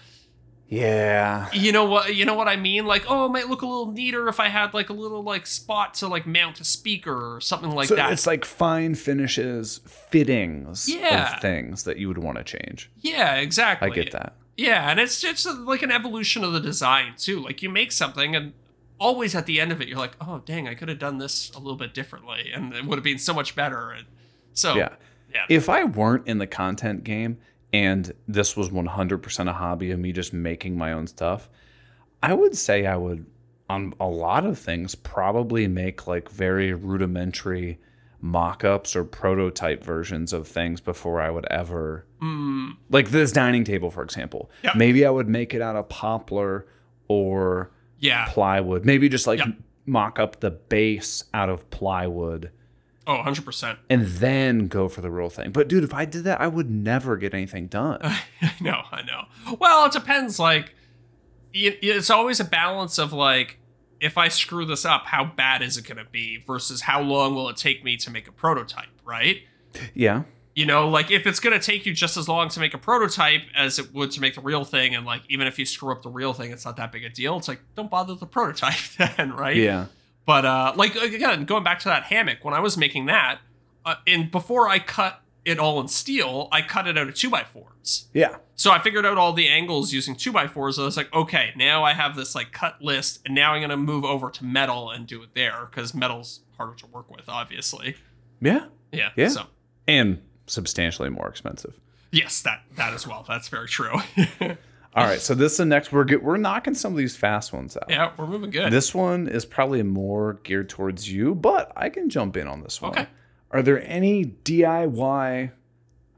[0.68, 1.50] Yeah.
[1.54, 2.86] you know what, you know what I mean?
[2.86, 5.46] Like, oh, it might look a little neater if I had like a little like
[5.48, 8.12] spot to like mount a speaker or something like so that.
[8.12, 11.36] it's like fine finishes, fittings Yeah.
[11.36, 12.90] of things that you would want to change.
[13.00, 13.90] yeah, exactly.
[13.90, 14.34] I get that.
[14.58, 17.40] Yeah, and it's it's like an evolution of the design too.
[17.42, 18.54] Like you make something and
[19.00, 21.52] always at the end of it you're like, "Oh, dang, I could have done this
[21.56, 24.06] a little bit differently and it would have been so much better." And
[24.54, 24.90] so Yeah.
[25.34, 25.46] yeah.
[25.50, 27.38] If I weren't in the content game
[27.74, 31.50] and this was 100% a hobby of me just making my own stuff,
[32.24, 33.26] I would say I would,
[33.70, 37.80] on a lot of things, probably make like very rudimentary
[38.22, 42.06] mock ups or prototype versions of things before I would ever.
[42.22, 44.50] Mm, Like this dining table, for example.
[44.64, 44.76] Yep.
[44.78, 46.66] Maybe I would make it out of poplar
[47.08, 47.70] or
[48.06, 48.28] yeah.
[48.30, 48.86] plywood.
[48.86, 49.50] Maybe just like Yep.
[49.86, 52.52] mock up the base out of plywood
[53.08, 53.78] Oh, 100%.
[53.90, 55.52] and then go for the real thing.
[55.52, 58.00] But dude, if I did that, I would never get anything done.
[58.04, 59.56] I know, I know.
[59.60, 60.40] Well, it depends.
[60.40, 60.74] Like,
[61.54, 63.60] it's always a balance of like,
[64.02, 67.34] if I screw this up, how bad is it going to be versus how long
[67.36, 69.38] will it take me to make a prototype, right?
[69.94, 70.24] yeah.
[70.56, 72.78] You know, like if it's going to take you just as long to make a
[72.78, 75.92] prototype as it would to make the real thing, and like even if you screw
[75.92, 77.36] up the real thing, it's not that big a deal.
[77.38, 78.80] It's like don't bother with the prototype
[79.18, 79.58] then, right?
[79.58, 79.88] Yeah.
[80.26, 83.40] But uh, like again, going back to that hammock, when I was making that,
[83.86, 87.30] uh, and before I cut it all in steel, I cut it out of two
[87.30, 88.08] by fours.
[88.14, 88.38] Yeah.
[88.56, 90.80] So I figured out all the angles using two by fours.
[90.80, 93.78] I was like, okay, now I have this like cut list, and now I'm gonna
[93.78, 97.98] move over to metal and do it there because metal's harder to work with, obviously.
[98.42, 98.68] Yeah.
[98.92, 99.10] Yeah.
[99.18, 99.28] Yeah.
[99.28, 99.48] So
[99.88, 101.80] And substantially more expensive.
[102.12, 103.26] yes, that that as well.
[103.28, 104.00] That's very true.
[104.96, 105.92] All right, so this is the next.
[105.92, 107.90] We're get, we're knocking some of these fast ones out.
[107.90, 108.72] yeah, we're moving good.
[108.72, 112.82] This one is probably more geared towards you, but I can jump in on this
[112.82, 112.92] one.
[112.92, 113.08] Okay.
[113.52, 115.52] Are there any DIY?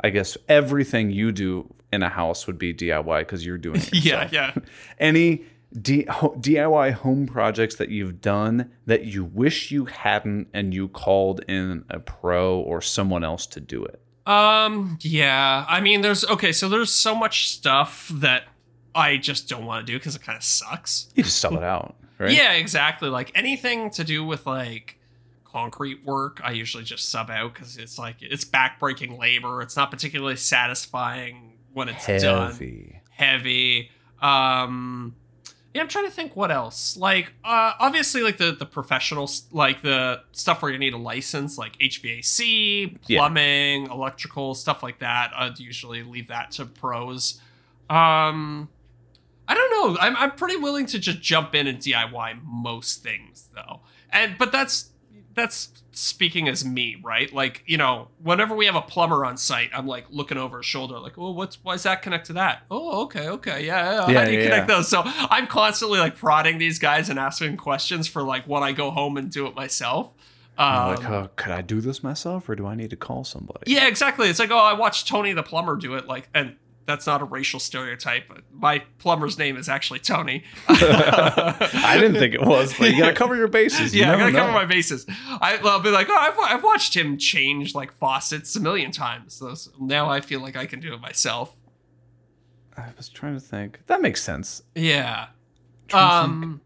[0.01, 3.93] I guess everything you do in a house would be DIY because you're doing it.
[4.05, 4.53] yeah, yeah.
[4.99, 5.43] Any
[5.81, 10.87] D, ho, DIY home projects that you've done that you wish you hadn't, and you
[10.87, 14.01] called in a pro or someone else to do it?
[14.27, 15.65] Um, yeah.
[15.67, 16.51] I mean, there's okay.
[16.51, 18.43] So there's so much stuff that
[18.93, 21.09] I just don't want to do because it kind of sucks.
[21.15, 22.31] You just sell it out, right?
[22.31, 23.09] Yeah, exactly.
[23.09, 24.99] Like anything to do with like
[25.45, 29.61] concrete work, I usually just sub out because it's like it's backbreaking labor.
[29.61, 32.51] It's not particularly satisfying when it's done.
[32.51, 33.01] Heavy.
[33.11, 33.91] Heavy.
[34.21, 35.15] Um,
[35.77, 36.97] yeah, I'm trying to think what else.
[36.97, 41.55] Like, uh, obviously, like the the professional, like the stuff where you need a license,
[41.55, 43.19] like HVAC, Yeah.
[43.19, 45.31] plumbing, electrical, stuff like that.
[45.35, 47.39] I'd usually leave that to pros.
[47.91, 48.69] Um,
[49.47, 49.97] I don't know.
[50.01, 53.81] I'm I'm pretty willing to just jump in and DIY most things though.
[54.09, 54.89] And but that's
[55.35, 57.33] that's speaking as me, right?
[57.33, 60.65] Like, you know, whenever we have a plumber on site, I'm like looking over his
[60.65, 62.63] shoulder, like, oh, what's why does that connect to that?
[62.69, 64.11] Oh, okay, okay, yeah, yeah.
[64.11, 64.75] Yeah, How do you yeah, connect yeah.
[64.75, 64.87] those?
[64.87, 68.91] So I'm constantly like prodding these guys and asking questions for like when I go
[68.91, 70.13] home and do it myself.
[70.57, 73.71] Um, like, oh, could I do this myself, or do I need to call somebody?
[73.71, 74.27] yeah, exactly.
[74.27, 76.55] It's like, oh, I watched Tony the plumber do it, like, and
[76.87, 78.31] that's not a racial stereotype.
[78.51, 80.45] My plumber's name is actually Tony.
[80.69, 83.93] I didn't think it was, but you gotta cover your bases.
[83.93, 84.39] You yeah, I gotta know.
[84.39, 85.05] cover my bases.
[85.09, 89.33] I, I'll be like, oh, I've, I've watched him change like faucets a million times.
[89.33, 91.53] So now I feel like I can do it myself.
[92.77, 93.81] I was trying to think.
[93.87, 94.63] That makes sense.
[94.73, 95.27] Yeah.
[95.93, 96.61] Um.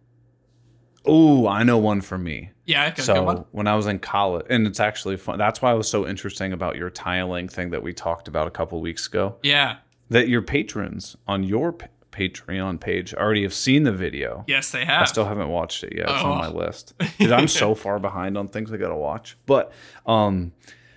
[1.03, 2.51] Oh, I know one for me.
[2.65, 2.93] Yeah.
[2.93, 5.39] So when I was in college, and it's actually fun.
[5.39, 8.51] That's why it was so interesting about your tiling thing that we talked about a
[8.51, 9.37] couple weeks ago.
[9.41, 9.77] Yeah.
[10.11, 14.43] That your patrons on your p- Patreon page already have seen the video.
[14.47, 15.01] Yes, they have.
[15.03, 16.09] I still haven't watched it yet.
[16.09, 16.31] It's Oh.
[16.33, 16.93] on my list.
[17.17, 19.37] Dude, I'm so far behind on things I gotta watch.
[19.45, 19.71] But
[20.05, 20.51] um,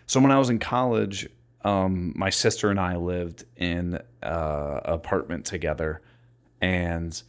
[0.06, 1.28] so when I was in college,
[1.62, 6.02] um, my sister and I lived in uh, an apartment together,
[6.60, 7.22] and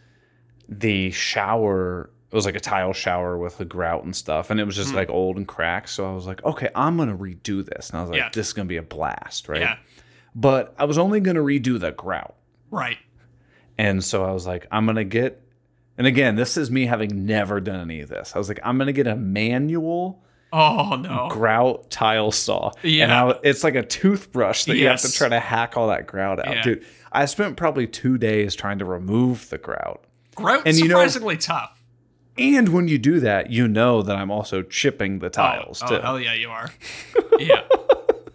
[0.68, 4.66] the shower it was like a tile shower with a grout and stuff, and it
[4.66, 4.96] was just Hmm.
[4.98, 5.90] like old and cracked.
[5.90, 8.30] So I was like, okay, I'm gonna redo this, and I was like, Yeah.
[8.34, 9.62] this is gonna be a blast, right?
[9.62, 9.78] Yeah.
[10.36, 12.36] But I was only gonna redo the grout.
[12.70, 12.98] Right.
[13.78, 15.42] And so I was like, I'm gonna get,
[15.98, 18.34] and again, this is me having never done any of this.
[18.36, 20.22] I was like, I'm gonna get a manual
[20.54, 21.28] Oh no.
[21.30, 22.72] grout tile saw.
[22.84, 23.26] And Yeah.
[23.26, 26.40] I, it's like a toothbrush that you have to try to hack all that grout
[26.46, 26.56] out.
[26.56, 26.62] Yeah.
[26.64, 30.04] Dude, I spent probably two days trying to remove the grout.
[30.36, 31.72] Grout's And you know- surprisingly tough.
[32.38, 35.88] And when you do that, you know that I'm also chipping the oh, tiles oh,
[35.88, 35.96] too.
[35.96, 36.70] oh, hell yeah, you are.
[37.40, 37.62] yeah.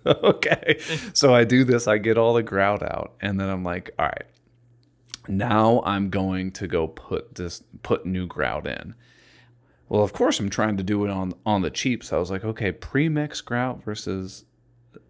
[0.06, 0.78] okay.
[1.12, 4.06] So I do this, I get all the grout out, and then I'm like, all
[4.06, 4.26] right,
[5.28, 8.94] now I'm going to go put this put new grout in.
[9.88, 12.02] Well, of course I'm trying to do it on on the cheap.
[12.04, 14.44] So I was like, okay, pre-mix grout versus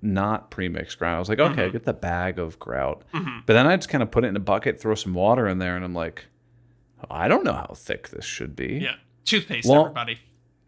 [0.03, 1.17] not pre-mixed grout.
[1.17, 1.73] I was like, okay, Mhm.
[1.73, 3.05] get the bag of grout.
[3.15, 3.43] Mhm.
[3.47, 5.59] But then I just kind of put it in a bucket, throw some water in
[5.59, 6.27] there, and I'm like,
[7.11, 8.81] I don't know how thick this should be.
[8.83, 8.95] Yeah.
[9.25, 10.19] Toothpaste, Well- everybody.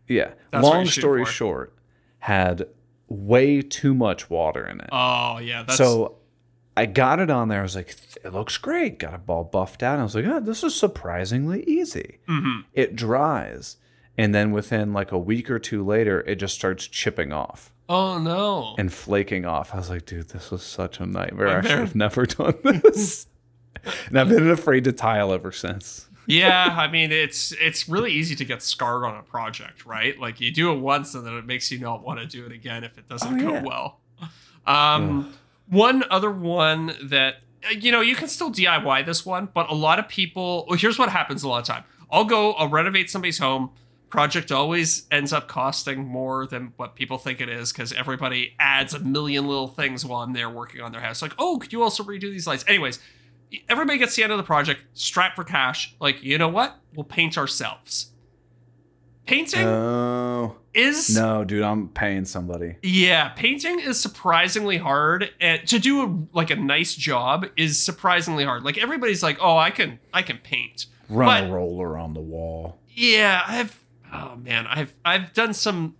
[0.08, 0.32] Yeah.
[0.50, 1.74] That's Long story short,
[2.20, 2.66] had
[3.12, 4.88] way too much water in it.
[4.92, 5.62] Oh yeah.
[5.62, 6.16] That's so
[6.76, 7.60] I got it on there.
[7.60, 7.94] I was like,
[8.24, 8.98] it looks great.
[8.98, 9.98] Got it all buffed out.
[9.98, 12.18] I was like, oh, this is surprisingly easy.
[12.28, 12.64] Mhm.
[12.72, 13.76] It dries.
[14.18, 18.18] And then within like a week or two later, it just starts chipping off Oh
[18.18, 18.74] no.
[18.78, 19.74] and flaking off.
[19.74, 21.48] I was like, dude, this was such a nightmare.
[21.58, 23.26] I should have never done this.
[24.08, 26.08] and I've been afraid to tile ever since.
[26.26, 30.18] Yeah, I mean it's it's really easy to get scarred on a project, right?
[30.18, 32.52] Like you do it once and then it makes you not want to do it
[32.52, 33.62] again if it doesn't Oh, go yeah.
[33.62, 34.00] well.
[34.66, 35.34] Um
[35.68, 39.74] one other one that uh, you know, you can still DIY this one, but a
[39.74, 41.84] lot of people well, here's what happens a lot of time.
[42.10, 43.70] I'll go, I'll renovate somebody's home,
[44.10, 48.92] project always ends up costing more than what people think it is because everybody adds
[48.92, 51.22] a million little things while I'm there working on their house.
[51.22, 52.64] Like, oh, could you also redo these lights?
[52.68, 52.98] Anyways,
[53.68, 55.94] everybody gets to the end of the project, strapped for cash.
[56.00, 56.76] Like, you know what?
[56.94, 58.10] We'll paint ourselves.
[59.26, 62.76] Painting Oh is no, dude, I'm paying somebody.
[62.82, 68.44] yeah, painting is surprisingly hard, and to do a, like a nice job is surprisingly
[68.44, 68.64] hard.
[68.64, 72.20] Like everybody's like, "Oh, I can, I can paint." Run But- a roller on the
[72.20, 72.78] wall.
[72.88, 73.78] Yeah, I've
[74.12, 75.94] oh man, I've I've done some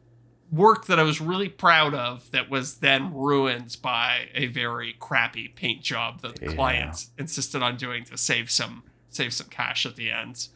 [0.52, 5.48] work that I was really proud of that was then ruined by a very crappy
[5.48, 6.54] paint job that the Yeah.
[6.54, 10.48] client insisted on doing to save some save some cash at the end.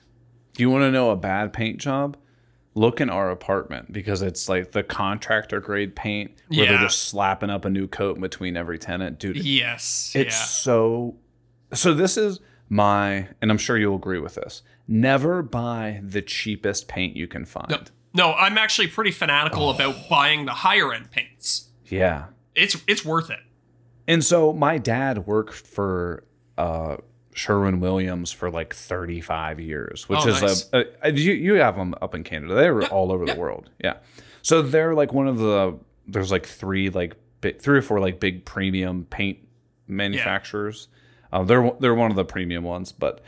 [0.55, 2.17] Do you want to know a bad paint job?
[2.75, 6.73] Look in our apartment because it's like the contractor grade paint where Yeah.
[6.73, 9.19] they're just slapping up a new coat in between every tenant.
[9.19, 10.13] Dude, Yes.
[10.15, 10.45] it's yeah.
[10.45, 11.17] so.
[11.73, 12.39] So, this is
[12.69, 17.45] my, and I'm sure you'll agree with this never buy the cheapest paint you can
[17.45, 17.91] find.
[18.17, 21.69] No, I'm actually pretty fanatical about buying the higher end paints.
[21.87, 22.27] Yeah.
[22.55, 23.41] It's it's worth it.
[24.09, 26.25] And so my dad worked for
[26.57, 26.97] uh,
[27.35, 30.71] Sherwin Williams for like 35 years, which Oh, is nice.
[30.73, 32.55] a, a, you you have them up in Canada.
[32.55, 33.35] They're all over yeah.
[33.35, 33.69] the world.
[33.83, 33.97] Yeah.
[34.43, 38.21] So they're like one of the there's like three like big, three or four like
[38.21, 39.39] big premium paint
[39.89, 40.89] manufacturers.
[41.33, 43.21] Uh, they're they're one of the premium ones, but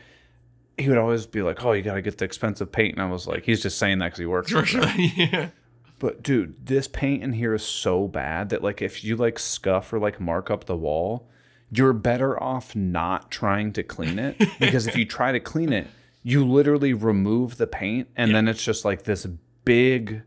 [0.78, 3.10] he would always be like, "Oh, you got to get the expensive paint," and I
[3.10, 4.94] was like, "He's just saying that because he works." for them.
[4.96, 5.48] yeah.
[5.98, 9.92] But dude, this paint in here is so bad that like if you like scuff
[9.92, 11.28] or like mark up the wall,
[11.72, 15.88] you're better off not trying to clean it because if you try to clean it,
[16.22, 19.26] you literally remove the paint and then it's just like this
[19.64, 20.22] big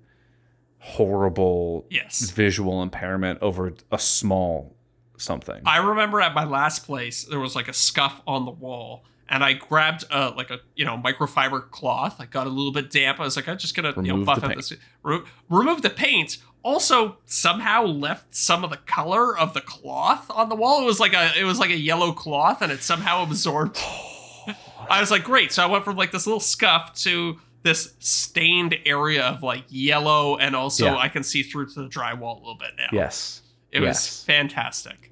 [0.80, 2.30] horrible Yes.
[2.32, 4.76] visual impairment over a small
[5.18, 5.62] something.
[5.66, 9.44] I remember at my last place there was like a scuff on the wall, and
[9.44, 12.18] I grabbed uh like a you know microfiber cloth.
[12.20, 13.20] I got a little bit damp.
[13.20, 15.82] I was like, I'm just gonna you know Remove buff the out this re- remove
[15.82, 16.38] the paint.
[16.64, 20.84] Also, somehow left some of the color of the cloth on the wall.
[20.84, 23.80] It was like a it was like a yellow cloth, and it somehow absorbed.
[24.90, 25.52] I was like, great.
[25.52, 30.38] So I went from like this little scuff to this stained area of like yellow,
[30.38, 30.98] and also Yeah.
[30.98, 32.88] I can see through to the drywall a little bit now.
[32.92, 33.42] yes.
[33.72, 35.12] it was fantastic.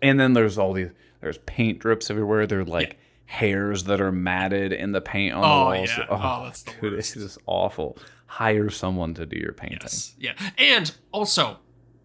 [0.00, 2.46] And then there's all these there's paint drips everywhere.
[2.46, 5.90] They're like hairs that are matted in the paint on Oh, the walls.
[5.96, 6.06] yeah.
[6.08, 7.16] Oh, oh, that's the dude, worst.
[7.16, 7.98] it's just awful.
[8.26, 9.78] Hire someone to do your painting.
[9.82, 10.14] Yes.
[10.18, 10.34] Yeah.
[10.58, 11.58] And also,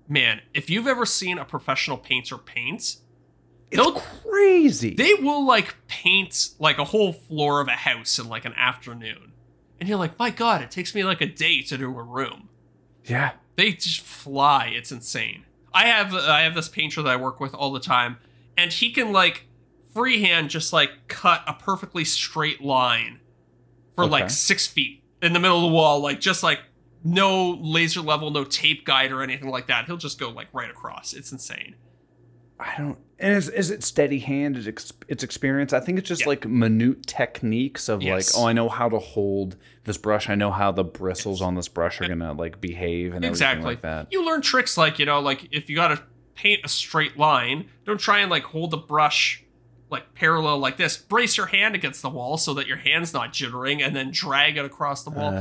[0.07, 2.97] man, if you've ever seen a professional painter paint,
[3.71, 4.95] they'll Crazy.
[4.95, 9.33] they will like paint like a whole floor of a house in like an afternoon.
[9.79, 12.49] And you're like, my God, it takes me like a day to do a room.
[13.05, 13.31] yeah.
[13.55, 14.71] They just fly.
[14.73, 15.43] It's insane.
[15.73, 18.15] I have I have this painter that I work with all the time,
[18.57, 19.47] and he can like
[19.93, 23.19] freehand just like cut a perfectly straight line
[23.95, 24.11] for Okay.
[24.11, 26.59] like six feet in the middle of the wall, like just like
[27.03, 29.85] no laser level, no tape guide or anything like that.
[29.85, 31.13] He'll just go like right across.
[31.13, 31.75] It's insane.
[32.59, 32.97] I don't.
[33.19, 34.57] And is, is it steady hand?
[34.57, 35.71] Is it ex, it's experience?
[35.73, 36.27] I think it's just Yeah.
[36.27, 38.33] like minute techniques of Yes.
[38.35, 40.29] like, oh, I know how to hold this brush.
[40.29, 43.81] I know how the bristles on this brush are gonna like behave and everything like
[43.81, 44.07] that.
[44.11, 46.01] You learn tricks like you know, like if you got to
[46.35, 49.43] paint a straight line, don't try and like hold the brush
[49.89, 50.97] like parallel like this.
[50.97, 54.57] Brace your hand against the wall so that your hand's not jittering, and then drag
[54.57, 55.31] it across the wall.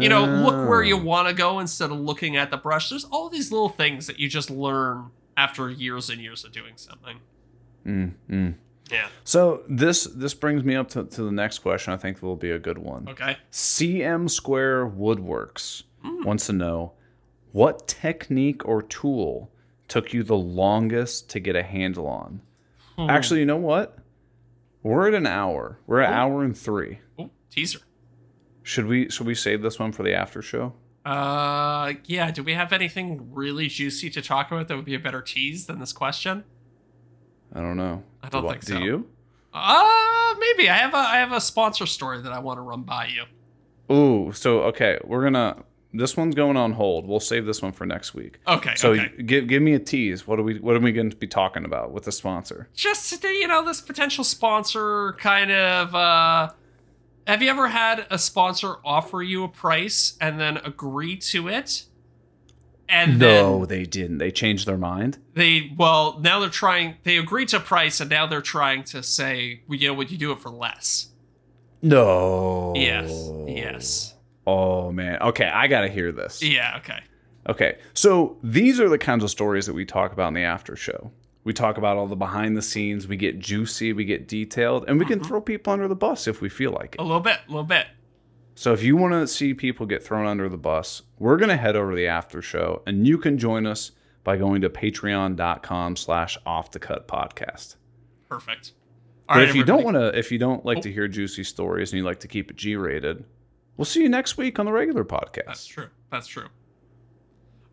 [0.00, 1.02] you know, look where you Oh.
[1.02, 2.88] want to go instead of looking at the brush.
[2.90, 6.72] There's all these little things that you just learn after years and years of doing
[6.76, 7.18] something.
[7.86, 8.54] Mm, mm.
[8.90, 9.08] Yeah.
[9.24, 11.92] So this this brings me up to, to the next question.
[11.92, 13.06] I think will be a good one.
[13.08, 13.36] Okay.
[13.52, 16.22] CM Square Woodworks Hmm.
[16.24, 16.92] wants to know
[17.52, 19.50] what technique or tool
[19.88, 22.40] took you the longest to get a handle on.
[22.98, 23.08] Hmm.
[23.10, 23.96] Actually, you know what?
[24.82, 25.78] We're at an hour.
[25.86, 26.14] We're at Oh.
[26.14, 26.98] hour and three.
[27.18, 27.80] Oh, teaser.
[28.62, 30.74] Should we should we save this one for the after show?
[31.04, 32.30] Uh, yeah.
[32.30, 35.66] Do we have anything really juicy to talk about that would be a better tease
[35.66, 36.44] than this question?
[37.54, 38.02] I don't know.
[38.22, 38.78] I don't What- think so.
[38.78, 39.06] Do you?
[39.54, 42.82] Uh, maybe I have a I have a sponsor story that I want to run
[42.82, 43.24] by you.
[43.94, 45.62] Ooh, so okay, we're gonna.
[45.92, 47.06] This one's going on hold.
[47.08, 48.40] We'll save this one for next week.
[48.46, 48.74] Okay.
[48.76, 49.10] So okay.
[49.22, 50.26] give give me a tease.
[50.26, 52.68] What are we what are we going to be talking about with the sponsor?
[52.74, 56.50] just you know this potential sponsor kind of uh
[57.26, 61.84] have you ever had a sponsor offer you a price and then agree to it
[62.90, 64.16] and no, then they didn't.
[64.16, 65.18] They changed their mind.
[65.34, 69.02] they well now they're trying they agreed to a price and now they're trying to
[69.02, 71.08] say well, you know would you do it for less
[71.82, 72.74] No.
[72.76, 73.10] yes
[73.46, 74.14] yes
[74.48, 75.20] Oh man.
[75.20, 76.42] Okay, I gotta hear this.
[76.42, 77.00] yeah okay
[77.48, 80.76] Okay, so these are the kinds of stories that we talk about in the after
[80.76, 81.10] show.
[81.44, 83.08] We talk about all the behind the scenes.
[83.08, 83.94] We get juicy.
[83.94, 85.28] We get detailed, and we can uh-huh.
[85.28, 87.00] throw people under the bus if we feel like it.
[87.00, 87.86] a little bit a little bit
[88.54, 91.56] So if you want to see people get thrown under the bus, we're going to
[91.56, 93.92] head over to the after show and you can join us
[94.24, 97.76] by going to patreon.com slash off the cut podcast.
[98.28, 98.72] Perfect.
[99.28, 99.84] All but right, if you everybody.
[99.84, 100.82] don't want to, if you don't like oh.
[100.82, 103.24] to hear juicy stories and you like to keep it G rated,
[103.78, 105.46] we'll see you next week on the regular podcast.
[105.46, 105.88] That's true.
[106.12, 106.48] That's true.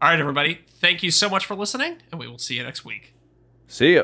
[0.01, 0.61] All right, everybody.
[0.79, 3.13] Thank you so much for listening, and we will see you next week.
[3.67, 4.03] See ya.